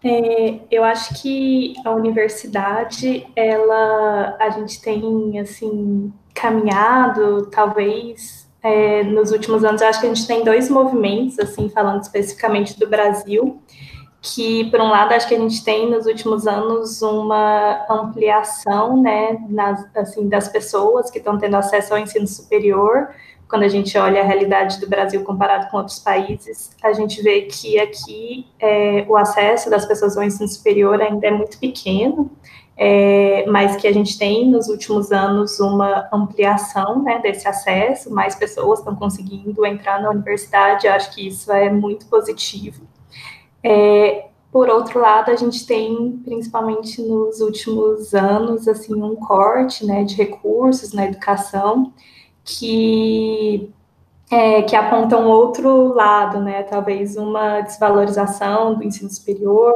[0.03, 9.31] é, eu acho que a universidade, ela, a gente tem assim caminhado, talvez é, nos
[9.31, 9.81] últimos anos.
[9.81, 13.61] Eu acho que a gente tem dois movimentos, assim, falando especificamente do Brasil
[14.33, 19.37] que, por um lado, acho que a gente tem nos últimos anos uma ampliação, né,
[19.49, 23.09] nas, assim, das pessoas que estão tendo acesso ao ensino superior.
[23.47, 27.43] Quando a gente olha a realidade do Brasil comparado com outros países, a gente vê
[27.43, 32.29] que aqui é, o acesso das pessoas ao ensino superior ainda é muito pequeno,
[32.75, 38.35] é, mas que a gente tem nos últimos anos uma ampliação né, desse acesso, mais
[38.35, 42.85] pessoas estão conseguindo entrar na universidade, acho que isso é muito positivo.
[43.63, 50.03] É, por outro lado, a gente tem, principalmente nos últimos anos, assim, um corte né,
[50.03, 51.93] de recursos na educação
[52.43, 53.69] que,
[54.31, 59.73] é, que aponta um outro lado, né, talvez uma desvalorização do ensino superior.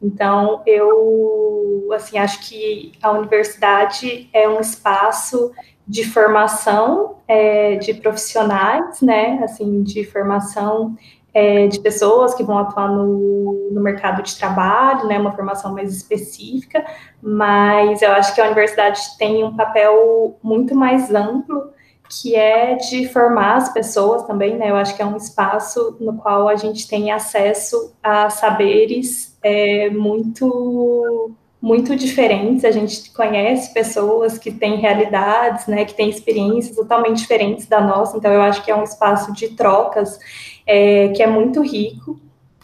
[0.00, 5.52] Então, eu assim, acho que a universidade é um espaço
[5.86, 10.96] de formação é, de profissionais, né, assim, de formação
[11.34, 15.92] é, de pessoas que vão atuar no, no mercado de trabalho, né, uma formação mais
[15.92, 16.84] específica,
[17.20, 21.74] mas eu acho que a universidade tem um papel muito mais amplo,
[22.08, 26.14] que é de formar as pessoas também, né, eu acho que é um espaço no
[26.14, 34.36] qual a gente tem acesso a saberes é, muito muito diferentes, a gente conhece pessoas
[34.36, 38.70] que têm realidades, né, que têm experiências totalmente diferentes da nossa, então eu acho que
[38.70, 40.18] é um espaço de trocas
[40.66, 42.20] é, que é muito rico,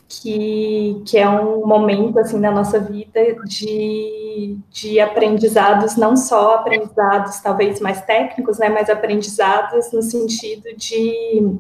[0.09, 7.41] que, que é um momento, assim, da nossa vida de, de aprendizados, não só aprendizados
[7.41, 11.59] talvez mais técnicos, né, mas aprendizados no sentido de...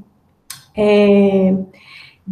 [0.76, 1.54] É,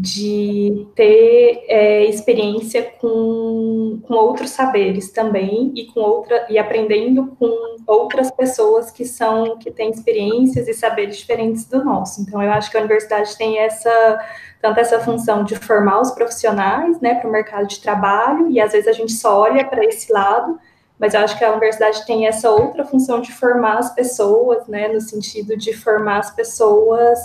[0.01, 7.77] de ter é, experiência com, com outros saberes também e com outra e aprendendo com
[7.85, 12.23] outras pessoas que são que têm experiências e saberes diferentes do nosso.
[12.23, 14.25] Então eu acho que a universidade tem essa
[14.63, 18.71] tanto essa função de formar os profissionais, né, para o mercado de trabalho e às
[18.71, 20.61] vezes a gente só olha para esse lado,
[20.97, 24.87] mas eu acho que a universidade tem essa outra função de formar as pessoas, né,
[24.87, 27.19] no sentido de formar as pessoas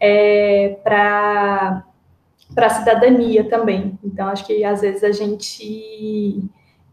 [0.00, 1.84] é, para
[2.54, 3.98] para a cidadania também.
[4.02, 6.42] Então, acho que às vezes a gente.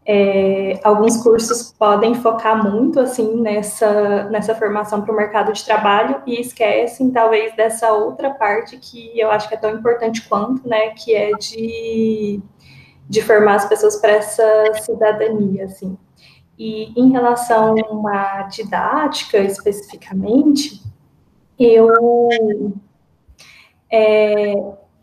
[0.04, 6.20] É, alguns cursos podem focar muito assim nessa, nessa formação para o mercado de trabalho
[6.26, 10.88] e esquecem talvez dessa outra parte que eu acho que é tão importante quanto, né,
[10.88, 12.40] que é de,
[13.08, 15.96] de formar as pessoas para essa cidadania, assim.
[16.58, 17.76] E em relação
[18.08, 20.82] à didática especificamente,
[21.56, 22.72] eu
[23.88, 24.54] é,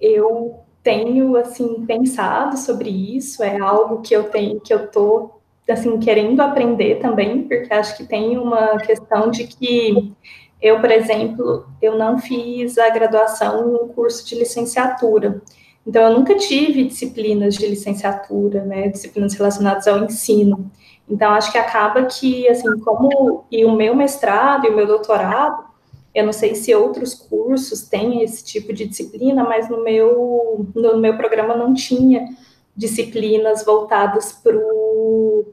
[0.01, 5.31] eu tenho assim pensado sobre isso, é algo que eu tenho que eu tô
[5.69, 10.13] assim querendo aprender também, porque acho que tem uma questão de que
[10.61, 15.41] eu, por exemplo, eu não fiz a graduação no curso de licenciatura.
[15.85, 20.69] Então eu nunca tive disciplinas de licenciatura, né, disciplinas relacionadas ao ensino.
[21.07, 25.68] Então acho que acaba que assim, como e o meu mestrado e o meu doutorado
[26.13, 30.97] Eu não sei se outros cursos têm esse tipo de disciplina, mas no meu, no
[30.97, 32.27] meu programa não tinha
[32.75, 35.45] disciplinas voltadas para o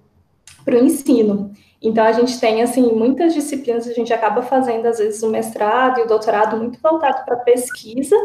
[0.67, 1.53] ensino.
[1.83, 6.01] Então, a gente tem, assim, muitas disciplinas, a gente acaba fazendo, às vezes, o mestrado
[6.01, 8.17] e o doutorado muito voltado para pesquisa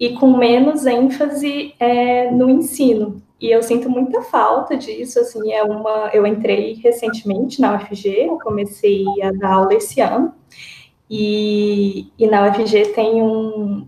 [0.00, 3.22] e com menos ênfase é, no ensino.
[3.40, 6.10] E eu sinto muita falta disso, assim, é uma...
[6.12, 10.32] Eu entrei recentemente na UFG, eu comecei a dar aula esse ano,
[11.10, 13.86] e, e na UFG tem um...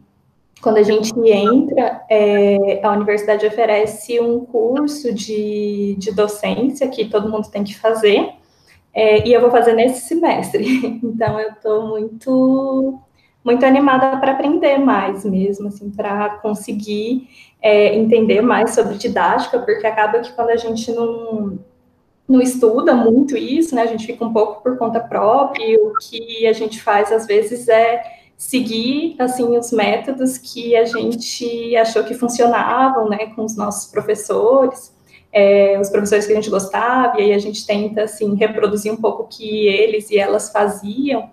[0.62, 7.30] Quando a gente entra, é, a universidade oferece um curso de, de docência que todo
[7.30, 8.34] mundo tem que fazer,
[8.92, 11.00] é, e eu vou fazer nesse semestre.
[11.02, 12.98] Então, eu estou muito,
[13.44, 17.28] muito animada para aprender mais mesmo, assim, para conseguir
[17.62, 21.58] é, entender mais sobre didática, porque acaba que quando a gente não,
[22.30, 25.92] não estuda muito isso, né, a gente fica um pouco por conta própria, e o
[25.98, 28.02] que a gente faz, às vezes, é
[28.36, 34.96] seguir, assim, os métodos que a gente achou que funcionavam, né, com os nossos professores,
[35.32, 38.96] é, os professores que a gente gostava, e aí a gente tenta, assim, reproduzir um
[38.96, 41.30] pouco o que eles e elas faziam,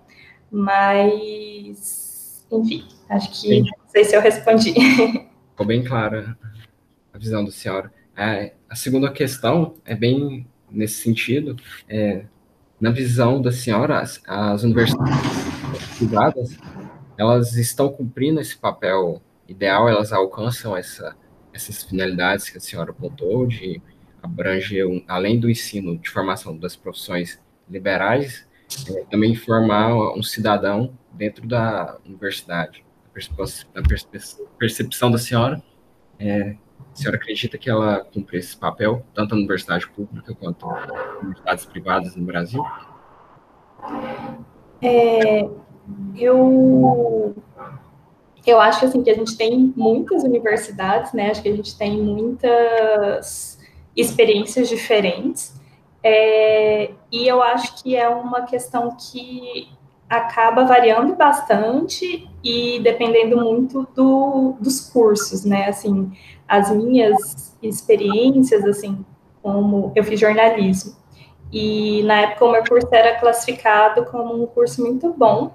[0.50, 4.74] mas, enfim, acho que, não sei se eu respondi.
[5.50, 6.36] Ficou bem clara
[7.12, 7.92] a visão da senhora.
[8.16, 11.56] É, a segunda questão é bem nesse sentido,
[11.88, 12.24] é,
[12.80, 15.16] na visão da senhora, as, as universidades
[15.96, 16.56] privadas,
[17.16, 21.16] elas estão cumprindo esse papel ideal, elas alcançam essa
[21.58, 23.82] essas finalidades que a senhora apontou, de
[24.22, 28.46] abranger, um, além do ensino de formação das profissões liberais,
[28.88, 32.84] é, também formar um cidadão dentro da universidade.
[33.74, 33.82] A
[34.58, 35.60] percepção da senhora,
[36.18, 36.56] é,
[36.98, 41.66] a senhora acredita que ela cumpre esse papel, tanto na universidade pública quanto nas universidades
[41.66, 42.64] privadas no Brasil?
[44.82, 45.48] É,
[46.16, 47.36] eu
[48.44, 51.30] eu acho assim que a gente tem muitas universidades, né?
[51.30, 53.60] Acho que a gente tem muitas
[53.94, 55.54] experiências diferentes.
[56.02, 59.68] É, e eu acho que é uma questão que
[60.08, 65.68] acaba variando bastante e dependendo muito do, dos cursos, né?
[65.68, 66.12] Assim,
[66.46, 69.04] as minhas experiências, assim,
[69.42, 70.96] como eu fiz jornalismo,
[71.52, 75.52] e na época o meu curso era classificado como um curso muito bom,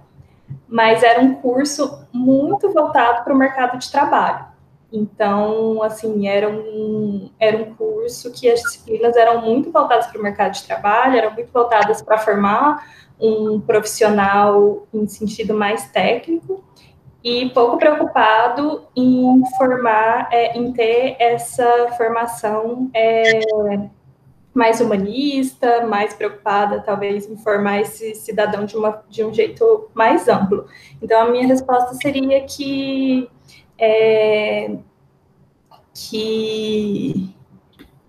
[0.67, 4.45] mas era um curso muito voltado para o mercado de trabalho.
[4.91, 10.23] Então, assim, era um, era um curso que as disciplinas eram muito voltadas para o
[10.23, 12.85] mercado de trabalho, eram muito voltadas para formar
[13.23, 16.61] um profissional em sentido mais técnico
[17.23, 23.39] e pouco preocupado em formar, é, em ter essa formação é,
[24.53, 30.27] mais humanista, mais preocupada, talvez, em formar esse cidadão de, uma, de um jeito mais
[30.27, 30.65] amplo.
[31.01, 33.29] Então, a minha resposta seria que.
[33.79, 34.75] É,
[35.93, 37.33] que,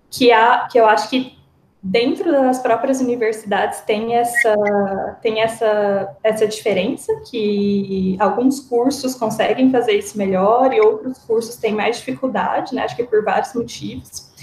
[0.09, 1.37] que, há, que eu acho que
[1.87, 9.93] dentro das próprias universidades tem essa, tem essa, essa diferença, que alguns cursos conseguem fazer
[9.93, 12.83] isso melhor e outros cursos têm mais dificuldade, né?
[12.83, 14.33] Acho que por vários motivos.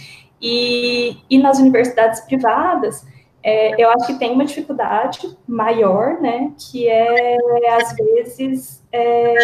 [0.40, 3.04] E, e nas universidades privadas,
[3.42, 7.36] é, eu acho que tem uma dificuldade maior, né, que é,
[7.76, 9.34] às vezes, é,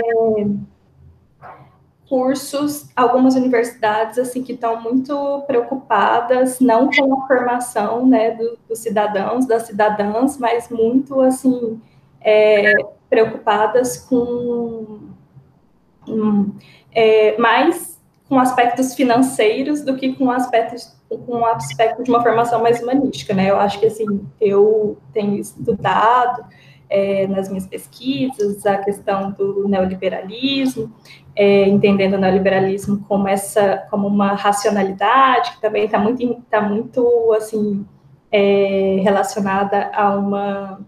[2.09, 8.79] cursos, algumas universidades, assim, que estão muito preocupadas, não com a formação, né, do, dos
[8.79, 11.81] cidadãos, das cidadãs, mas muito, assim,
[12.21, 12.73] é,
[13.11, 15.01] preocupadas com
[16.09, 16.53] um,
[16.93, 22.63] é, mais com aspectos financeiros do que com aspectos com um aspecto de uma formação
[22.63, 23.51] mais humanística, né?
[23.51, 24.05] Eu acho que assim
[24.39, 26.45] eu tenho estudado
[26.91, 30.93] é, nas minhas pesquisas a questão do neoliberalismo,
[31.37, 37.33] é, entendendo o neoliberalismo como essa como uma racionalidade que também está muito tá muito
[37.37, 37.87] assim
[38.31, 40.81] é, relacionada a uma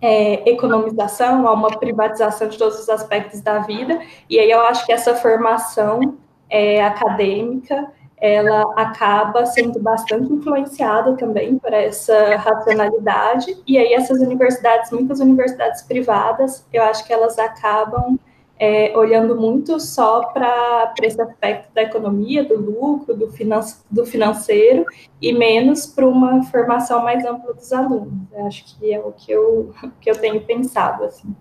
[0.00, 4.86] é, economização, a uma privatização de todos os aspectos da vida, e aí eu acho
[4.86, 6.16] que essa formação
[6.48, 14.90] é, acadêmica, ela acaba sendo bastante influenciada também por essa racionalidade, e aí essas universidades,
[14.90, 18.18] muitas universidades privadas, eu acho que elas acabam
[18.58, 23.60] é, olhando muito só para esse aspecto da economia, do lucro, do, finan
[23.90, 24.84] do financeiro,
[25.22, 28.12] e menos para uma formação mais ampla dos alunos.
[28.32, 31.04] Eu acho que é o que eu, que eu tenho pensado.
[31.04, 31.34] Assim.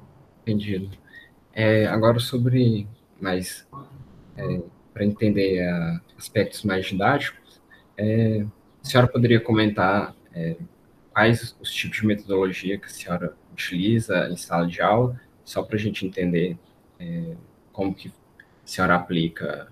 [0.44, 0.96] Entendido.
[1.54, 2.88] É, agora sobre
[3.20, 3.68] mais
[4.38, 4.62] é,
[4.94, 7.62] para entender uh, aspectos mais didáticos,
[7.98, 8.46] é,
[8.84, 10.56] a senhora poderia comentar é,
[11.14, 15.76] quais os tipos de metodologia que a senhora utiliza em sala de aula, só para
[15.76, 16.58] a gente entender
[17.00, 17.36] é,
[17.72, 18.12] como que a
[18.66, 19.68] senhora aplica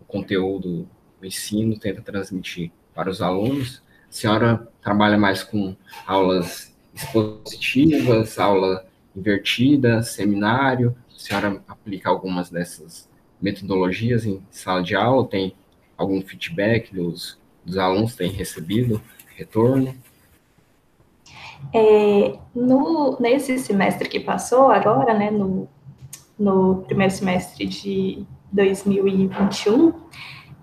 [0.00, 0.88] o conteúdo
[1.20, 3.82] do ensino, tenta transmitir para os alunos.
[4.08, 5.76] A senhora trabalha mais com
[6.06, 10.96] aulas expositivas, aula invertida, seminário.
[11.14, 13.08] A senhora aplica algumas dessas
[13.40, 15.28] metodologias em sala de aula?
[15.28, 15.54] Tem
[15.98, 18.14] algum feedback dos, dos alunos?
[18.14, 19.02] Tem recebido
[19.36, 19.94] retorno?
[21.74, 25.68] É, no, nesse semestre que passou, agora, né, no,
[26.38, 29.92] no primeiro semestre de 2021,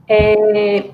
[0.07, 0.91] é,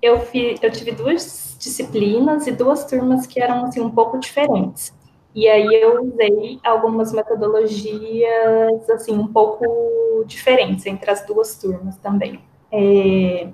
[0.00, 4.96] eu, fi, eu tive duas disciplinas e duas turmas que eram assim, um pouco diferentes.
[5.34, 12.40] E aí eu usei algumas metodologias assim um pouco diferentes entre as duas turmas também.
[12.72, 13.48] É,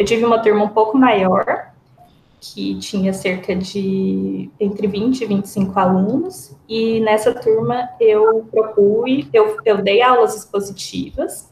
[0.00, 1.74] eu tive uma turma um pouco maior,
[2.40, 9.58] que tinha cerca de entre 20 e 25 alunos, e nessa turma eu propus, eu,
[9.62, 11.50] eu dei aulas expositivas,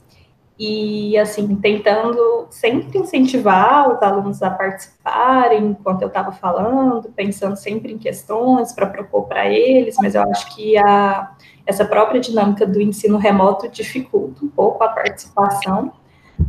[0.58, 7.92] e assim, tentando sempre incentivar os alunos a participarem enquanto eu estava falando, pensando sempre
[7.92, 11.36] em questões para propor para eles, mas eu acho que a,
[11.66, 15.92] essa própria dinâmica do ensino remoto dificulta um pouco a participação,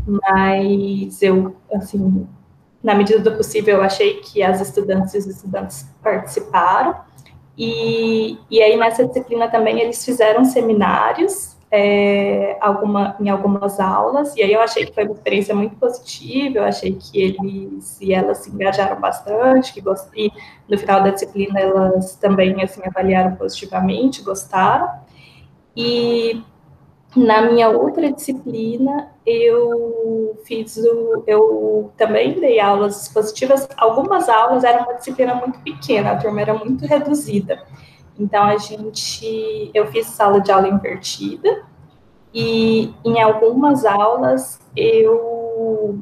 [0.05, 2.27] mas eu, assim,
[2.83, 6.95] na medida do possível, eu achei que as estudantes e os estudantes participaram.
[7.57, 14.41] E, e aí, nessa disciplina também, eles fizeram seminários é, alguma, em algumas aulas, e
[14.41, 18.39] aí eu achei que foi uma experiência muito positiva, eu achei que eles e elas
[18.39, 20.09] se engajaram bastante, que gost...
[20.15, 20.31] e
[20.67, 24.89] no final da disciplina elas também, assim, avaliaram positivamente, gostaram.
[25.75, 26.43] E
[27.15, 31.23] na minha outra disciplina, eu fiz o.
[31.25, 33.67] Eu também dei aulas expositivas.
[33.77, 37.63] Algumas aulas eram uma disciplina muito pequena, a turma era muito reduzida.
[38.17, 39.71] Então, a gente.
[39.73, 41.63] Eu fiz sala de aula invertida,
[42.33, 45.99] e em algumas aulas eu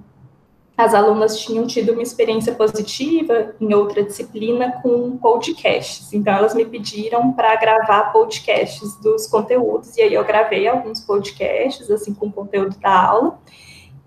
[0.78, 6.14] as alunas tinham tido uma experiência positiva em outra disciplina com podcasts.
[6.14, 11.90] Então, elas me pediram para gravar podcasts dos conteúdos, e aí eu gravei alguns podcasts,
[11.90, 13.40] assim, com conteúdo da aula.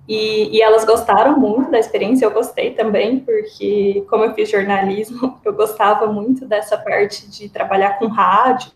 [0.06, 5.38] E, e, elas gostaram muito da experiência, eu gostei também, porque, como eu fiz jornalismo,
[5.44, 8.70] eu gostava muito dessa parte de trabalhar com rádio.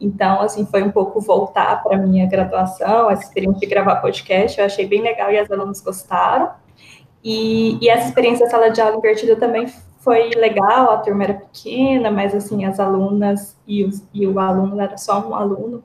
[0.00, 4.66] Então, assim, foi um pouco voltar para minha graduação, essa experiência de gravar podcast, eu
[4.66, 6.50] achei bem legal e as alunas gostaram.
[7.30, 9.66] E, e essa experiência da sala de aula invertida também
[9.98, 14.80] foi legal, a turma era pequena, mas assim, as alunas e, os, e o aluno
[14.80, 15.84] era só um aluno,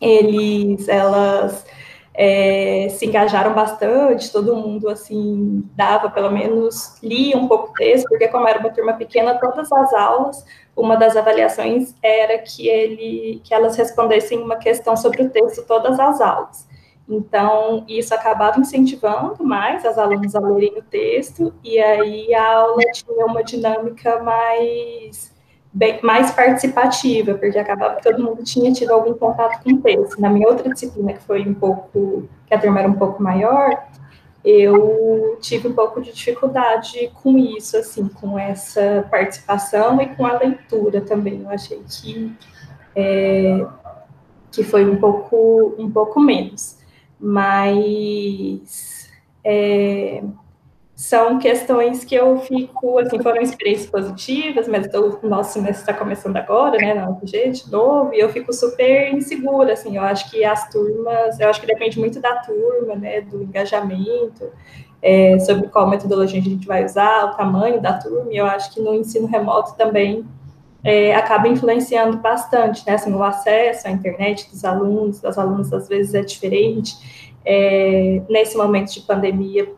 [0.00, 1.66] eles, elas
[2.14, 8.08] é, se engajaram bastante, todo mundo, assim, dava, pelo menos, lia um pouco o texto,
[8.08, 13.42] porque como era uma turma pequena, todas as aulas, uma das avaliações era que, ele,
[13.44, 16.69] que elas respondessem uma questão sobre o texto todas as aulas.
[17.10, 22.80] Então, isso acabava incentivando mais as alunas a lerem o texto, e aí a aula
[22.94, 25.34] tinha uma dinâmica mais,
[25.72, 30.20] bem, mais participativa, porque acabava que todo mundo tinha tido algum contato com o texto.
[30.20, 33.88] Na minha outra disciplina, que foi um pouco, que a turma era um pouco maior,
[34.44, 40.38] eu tive um pouco de dificuldade com isso, assim, com essa participação e com a
[40.38, 41.42] leitura também.
[41.42, 42.32] Eu achei que,
[42.94, 43.66] é,
[44.52, 46.79] que foi um pouco, um pouco menos
[47.20, 49.10] mas
[49.44, 50.22] é,
[51.00, 56.36] são questões que eu fico, assim, foram experiências positivas, mas o nosso semestre está começando
[56.36, 60.44] agora, né, na UFG, de novo, e eu fico super insegura, assim, eu acho que
[60.44, 64.50] as turmas, eu acho que depende muito da turma, né, do engajamento,
[65.00, 68.70] é, sobre qual metodologia a gente vai usar, o tamanho da turma, e eu acho
[68.74, 70.26] que no ensino remoto também
[70.82, 72.94] é, acaba influenciando bastante, né?
[72.94, 76.96] Assim, o acesso à internet dos alunos, das alunas às vezes é diferente.
[77.44, 79.70] É, nesse momento de pandemia,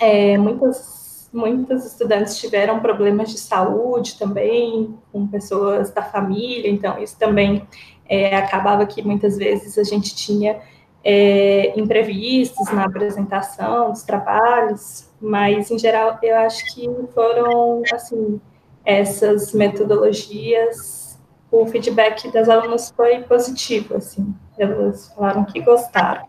[0.00, 7.18] é, muitas, muitos estudantes tiveram problemas de saúde também, com pessoas da família, então isso
[7.18, 7.66] também
[8.08, 10.60] é, acabava que muitas vezes a gente tinha
[11.04, 18.40] é, imprevistos na apresentação dos trabalhos, mas em geral eu acho que foram assim
[18.86, 21.18] essas metodologias,
[21.50, 26.24] o feedback das alunas foi positivo, assim, elas falaram que gostaram.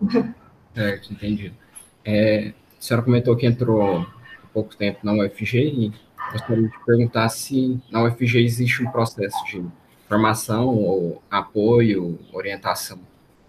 [0.76, 1.56] É, entendido.
[2.04, 4.06] É, a senhora comentou que entrou há
[4.54, 5.94] pouco tempo na UFG e
[6.32, 9.64] gostaria de perguntar se na UFG existe um processo de
[10.08, 13.00] formação ou apoio, orientação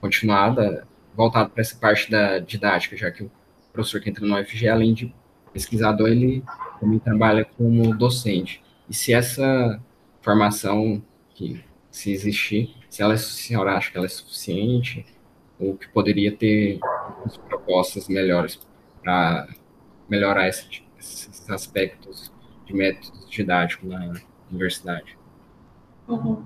[0.00, 3.30] continuada voltado para essa parte da didática, já que o
[3.72, 5.12] professor que entra na UFG, além de
[5.52, 6.44] pesquisador, ele
[6.78, 8.62] também trabalha como docente.
[8.88, 9.80] E se essa
[10.20, 11.02] formação
[11.34, 15.04] que se existir, se ela, se a acha que ela é suficiente,
[15.58, 16.78] ou que poderia ter
[17.48, 18.60] propostas melhores
[19.02, 19.48] para
[20.08, 22.32] melhorar esse, esses aspectos
[22.64, 24.12] de métodos didáticos na
[24.50, 25.18] universidade.
[26.06, 26.44] Uhum.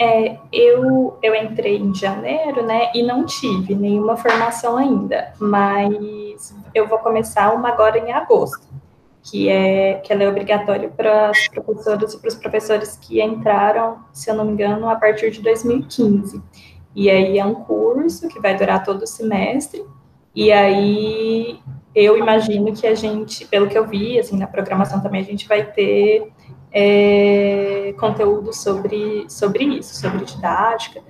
[0.00, 6.86] É, eu, eu entrei em janeiro, né, e não tive nenhuma formação ainda, mas eu
[6.86, 8.65] vou começar uma agora em agosto,
[9.28, 13.98] que é que ela é obrigatória para as professoras e para os professores que entraram,
[14.12, 16.40] se eu não me engano, a partir de 2015.
[16.94, 19.84] E aí é um curso que vai durar todo o semestre,
[20.34, 21.60] e aí
[21.94, 25.48] eu imagino que a gente, pelo que eu vi, assim, na programação também, a gente
[25.48, 26.30] vai ter
[26.70, 31.02] é, conteúdo sobre, sobre isso, sobre didática,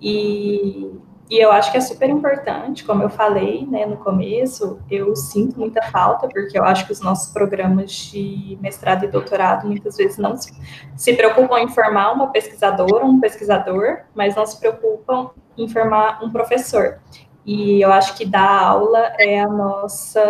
[0.00, 0.90] e,
[1.32, 5.58] e eu acho que é super importante, como eu falei né, no começo, eu sinto
[5.58, 10.18] muita falta, porque eu acho que os nossos programas de mestrado e doutorado muitas vezes
[10.18, 10.52] não se,
[10.94, 16.30] se preocupam em formar uma pesquisadora, um pesquisador, mas não se preocupam em formar um
[16.30, 17.00] professor.
[17.46, 20.20] E eu acho que dar aula é a nossa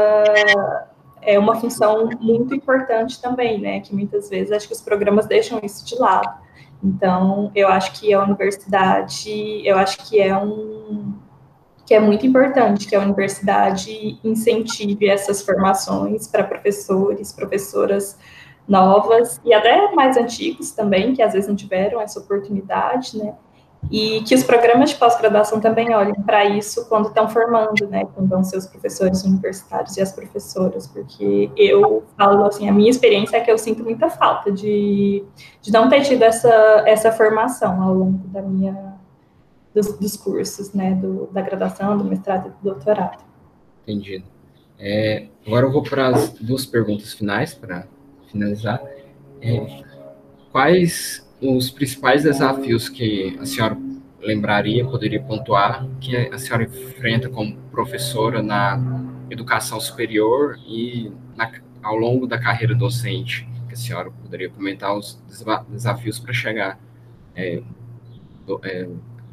[1.21, 3.81] é uma função muito importante também, né?
[3.81, 6.33] Que muitas vezes acho que os programas deixam isso de lado.
[6.83, 11.15] Então, eu acho que a universidade, eu acho que é um
[11.85, 18.17] que é muito importante que a universidade incentive essas formações para professores, professoras
[18.69, 23.35] novas e até mais antigos também, que às vezes não tiveram essa oportunidade, né?
[23.91, 28.29] E que os programas de pós-graduação também olhem para isso quando estão formando, né, quando
[28.29, 33.37] vão ser os professores universitários e as professoras, porque eu falo assim, a minha experiência
[33.37, 35.25] é que eu sinto muita falta de,
[35.61, 38.95] de não ter tido essa, essa formação ao longo da minha,
[39.75, 43.23] dos, dos cursos, né, do, da graduação, do mestrado e do doutorado.
[43.83, 44.25] Entendido.
[44.79, 47.87] É, agora eu vou para as duas perguntas finais, para
[48.31, 48.83] finalizar.
[49.41, 49.83] É,
[50.51, 53.77] quais os principais desafios que a senhora
[54.21, 58.81] lembraria, poderia pontuar, que a senhora enfrenta como professora na
[59.29, 65.21] educação superior e na, ao longo da carreira docente, que a senhora poderia comentar os
[65.69, 66.79] desafios para chegar
[67.35, 67.61] é,
[68.47, 68.89] do, é,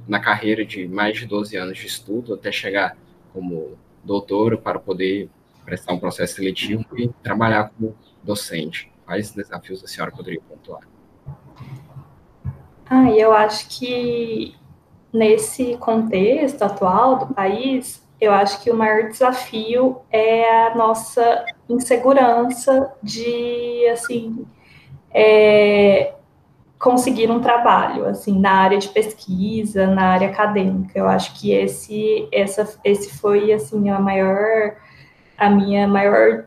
[0.07, 2.97] na carreira de mais de 12 anos de estudo, até chegar
[3.31, 5.29] como doutora para poder
[5.63, 8.91] prestar um processo seletivo e trabalhar como docente.
[9.05, 10.88] Quais desafios a senhora poderia pontuar?
[12.89, 14.55] Ah, eu acho que
[15.13, 22.91] nesse contexto atual do país, eu acho que o maior desafio é a nossa insegurança
[23.01, 24.43] de, assim,
[25.11, 26.15] é,
[26.79, 30.97] conseguir um trabalho, assim, na área de pesquisa, na área acadêmica.
[30.97, 34.77] Eu acho que esse, essa, esse foi, assim, a maior,
[35.37, 36.45] a minha maior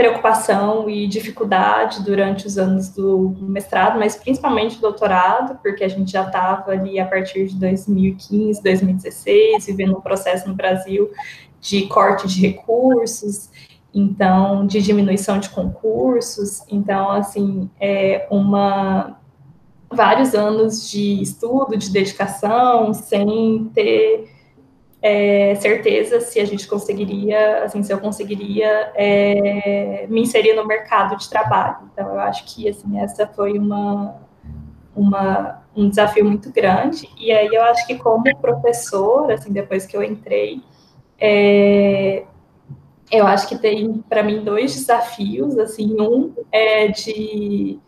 [0.00, 6.10] preocupação e dificuldade durante os anos do mestrado, mas principalmente do doutorado, porque a gente
[6.10, 11.10] já estava ali a partir de 2015, 2016, vivendo um processo no Brasil
[11.60, 13.50] de corte de recursos,
[13.92, 19.18] então, de diminuição de concursos, então, assim, é uma
[19.92, 24.30] vários anos de estudo, de dedicação, sem ter
[25.02, 31.16] é, certeza se a gente conseguiria, assim, se eu conseguiria é, me inserir no mercado
[31.16, 31.90] de trabalho.
[31.92, 34.16] Então, eu acho que, assim, essa foi uma,
[34.94, 37.08] uma, um desafio muito grande.
[37.18, 40.62] E aí, eu acho que como professora, assim, depois que eu entrei,
[41.18, 42.24] é,
[43.10, 47.78] eu acho que tem, para mim, dois desafios, assim, um é de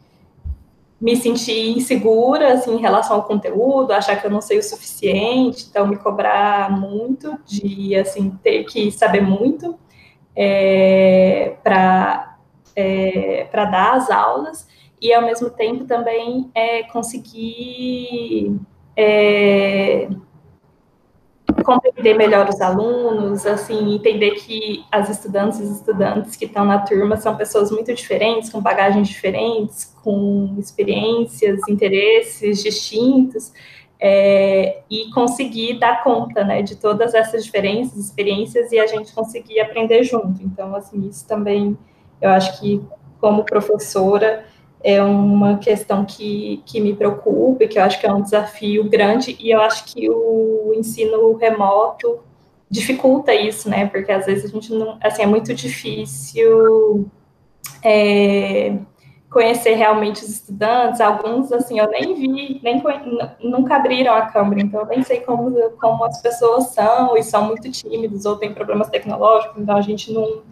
[1.02, 5.66] me sentir insegura assim, em relação ao conteúdo, achar que eu não sei o suficiente,
[5.68, 9.76] então me cobrar muito de assim ter que saber muito
[10.36, 12.38] é, para
[12.76, 14.68] é, para dar as aulas
[15.00, 18.56] e ao mesmo tempo também é, conseguir
[18.96, 20.08] é,
[21.62, 26.78] compreender melhor os alunos, assim, entender que as estudantes e os estudantes que estão na
[26.78, 33.52] turma são pessoas muito diferentes, com bagagens diferentes, com experiências, interesses distintos,
[34.00, 39.60] é, e conseguir dar conta, né, de todas essas diferenças, experiências, e a gente conseguir
[39.60, 40.42] aprender junto.
[40.42, 41.78] Então, assim, isso também,
[42.20, 42.82] eu acho que,
[43.20, 44.44] como professora,
[44.84, 49.36] é uma questão que, que me preocupa, que eu acho que é um desafio grande,
[49.40, 52.20] e eu acho que o ensino remoto
[52.68, 53.86] dificulta isso, né?
[53.86, 57.06] Porque às vezes a gente não, assim, é muito difícil
[57.84, 58.78] é,
[59.30, 61.00] conhecer realmente os estudantes.
[61.00, 62.82] Alguns, assim, eu nem vi, nem
[63.40, 67.44] nunca abriram a câmera, então eu nem sei como, como as pessoas são e são
[67.44, 70.42] muito tímidos ou têm problemas tecnológicos, então a gente não,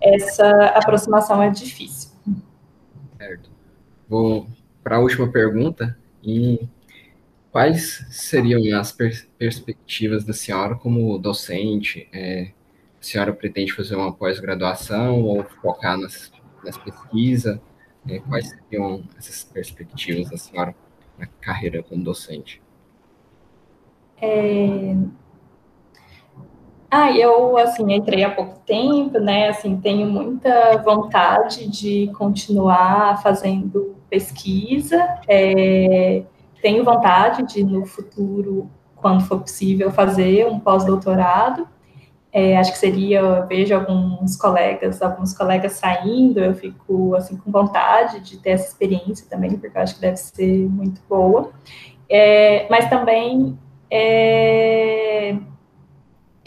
[0.00, 2.10] essa aproximação é difícil.
[3.16, 3.49] Certo.
[4.10, 4.48] Vou
[4.82, 6.58] para a última pergunta e
[7.52, 12.08] quais seriam as per perspectivas da senhora como docente?
[12.12, 12.50] É,
[13.00, 16.32] a senhora pretende fazer uma pós-graduação ou focar nas,
[16.64, 17.60] nas pesquisas?
[18.08, 20.74] É, quais seriam essas perspectivas da senhora
[21.16, 22.60] na carreira como docente?
[24.20, 25.19] É...
[26.90, 33.94] Ah, eu, assim, entrei há pouco tempo, né, assim, tenho muita vontade de continuar fazendo
[34.10, 36.24] pesquisa, é...
[36.60, 41.68] tenho vontade de, no futuro, quando for possível, fazer um pós-doutorado,
[42.32, 48.20] é, acho que seria, vejo alguns colegas, alguns colegas saindo, eu fico assim com vontade
[48.20, 51.50] de ter essa experiência também, porque eu acho que deve ser muito boa.
[52.08, 53.58] É, mas também
[53.90, 55.36] é,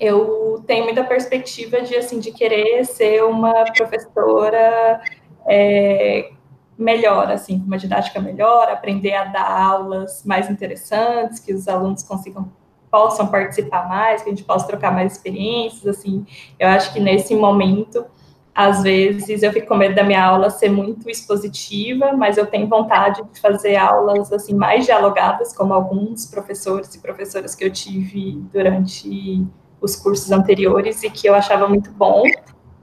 [0.04, 5.02] eu tenho muita perspectiva de assim de querer ser uma professora
[5.48, 6.32] é,
[6.78, 12.52] melhor, assim, uma didática melhor, aprender a dar aulas mais interessantes, que os alunos consigam
[12.92, 16.24] possam participar mais, que a gente possa trocar mais experiências, assim,
[16.60, 18.06] eu acho que nesse momento,
[18.54, 22.68] às vezes, eu fico com medo da minha aula ser muito expositiva, mas eu tenho
[22.68, 28.34] vontade de fazer aulas, assim, mais dialogadas, como alguns professores e professoras que eu tive
[28.54, 29.44] durante
[29.84, 32.24] os cursos anteriores e que eu achava muito bom,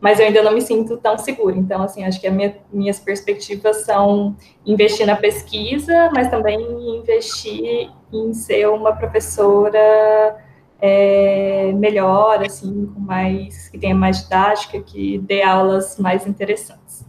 [0.00, 1.56] mas eu ainda não me sinto tão segura.
[1.56, 4.36] Então, assim, acho que as minha, minhas perspectivas são
[4.66, 6.60] investir na pesquisa, mas também
[6.98, 10.38] investir em ser uma professora
[10.80, 17.06] é, melhor, assim, com mais, que tenha mais didática, que dê aulas mais interessantes.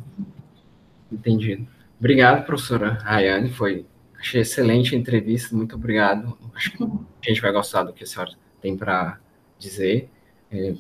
[1.12, 1.68] Entendido.
[2.00, 3.86] Obrigado, professora Rayane, foi
[4.20, 6.38] achei excelente a entrevista, muito obrigado.
[6.56, 8.32] Acho que a gente vai gostar do que a senhora
[8.62, 9.20] tem para
[9.62, 10.10] dizer.
[10.52, 10.74] É,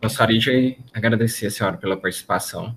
[0.00, 2.76] Gostaria de agradecer a senhora pela participação.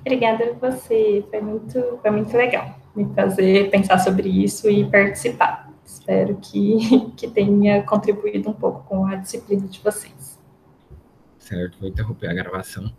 [0.00, 5.72] Obrigada a você, foi muito, foi muito legal me fazer pensar sobre isso e participar.
[5.84, 10.38] Espero que, que tenha contribuído um pouco com a disciplina de vocês.
[11.38, 12.92] Certo, vou interromper a gravação.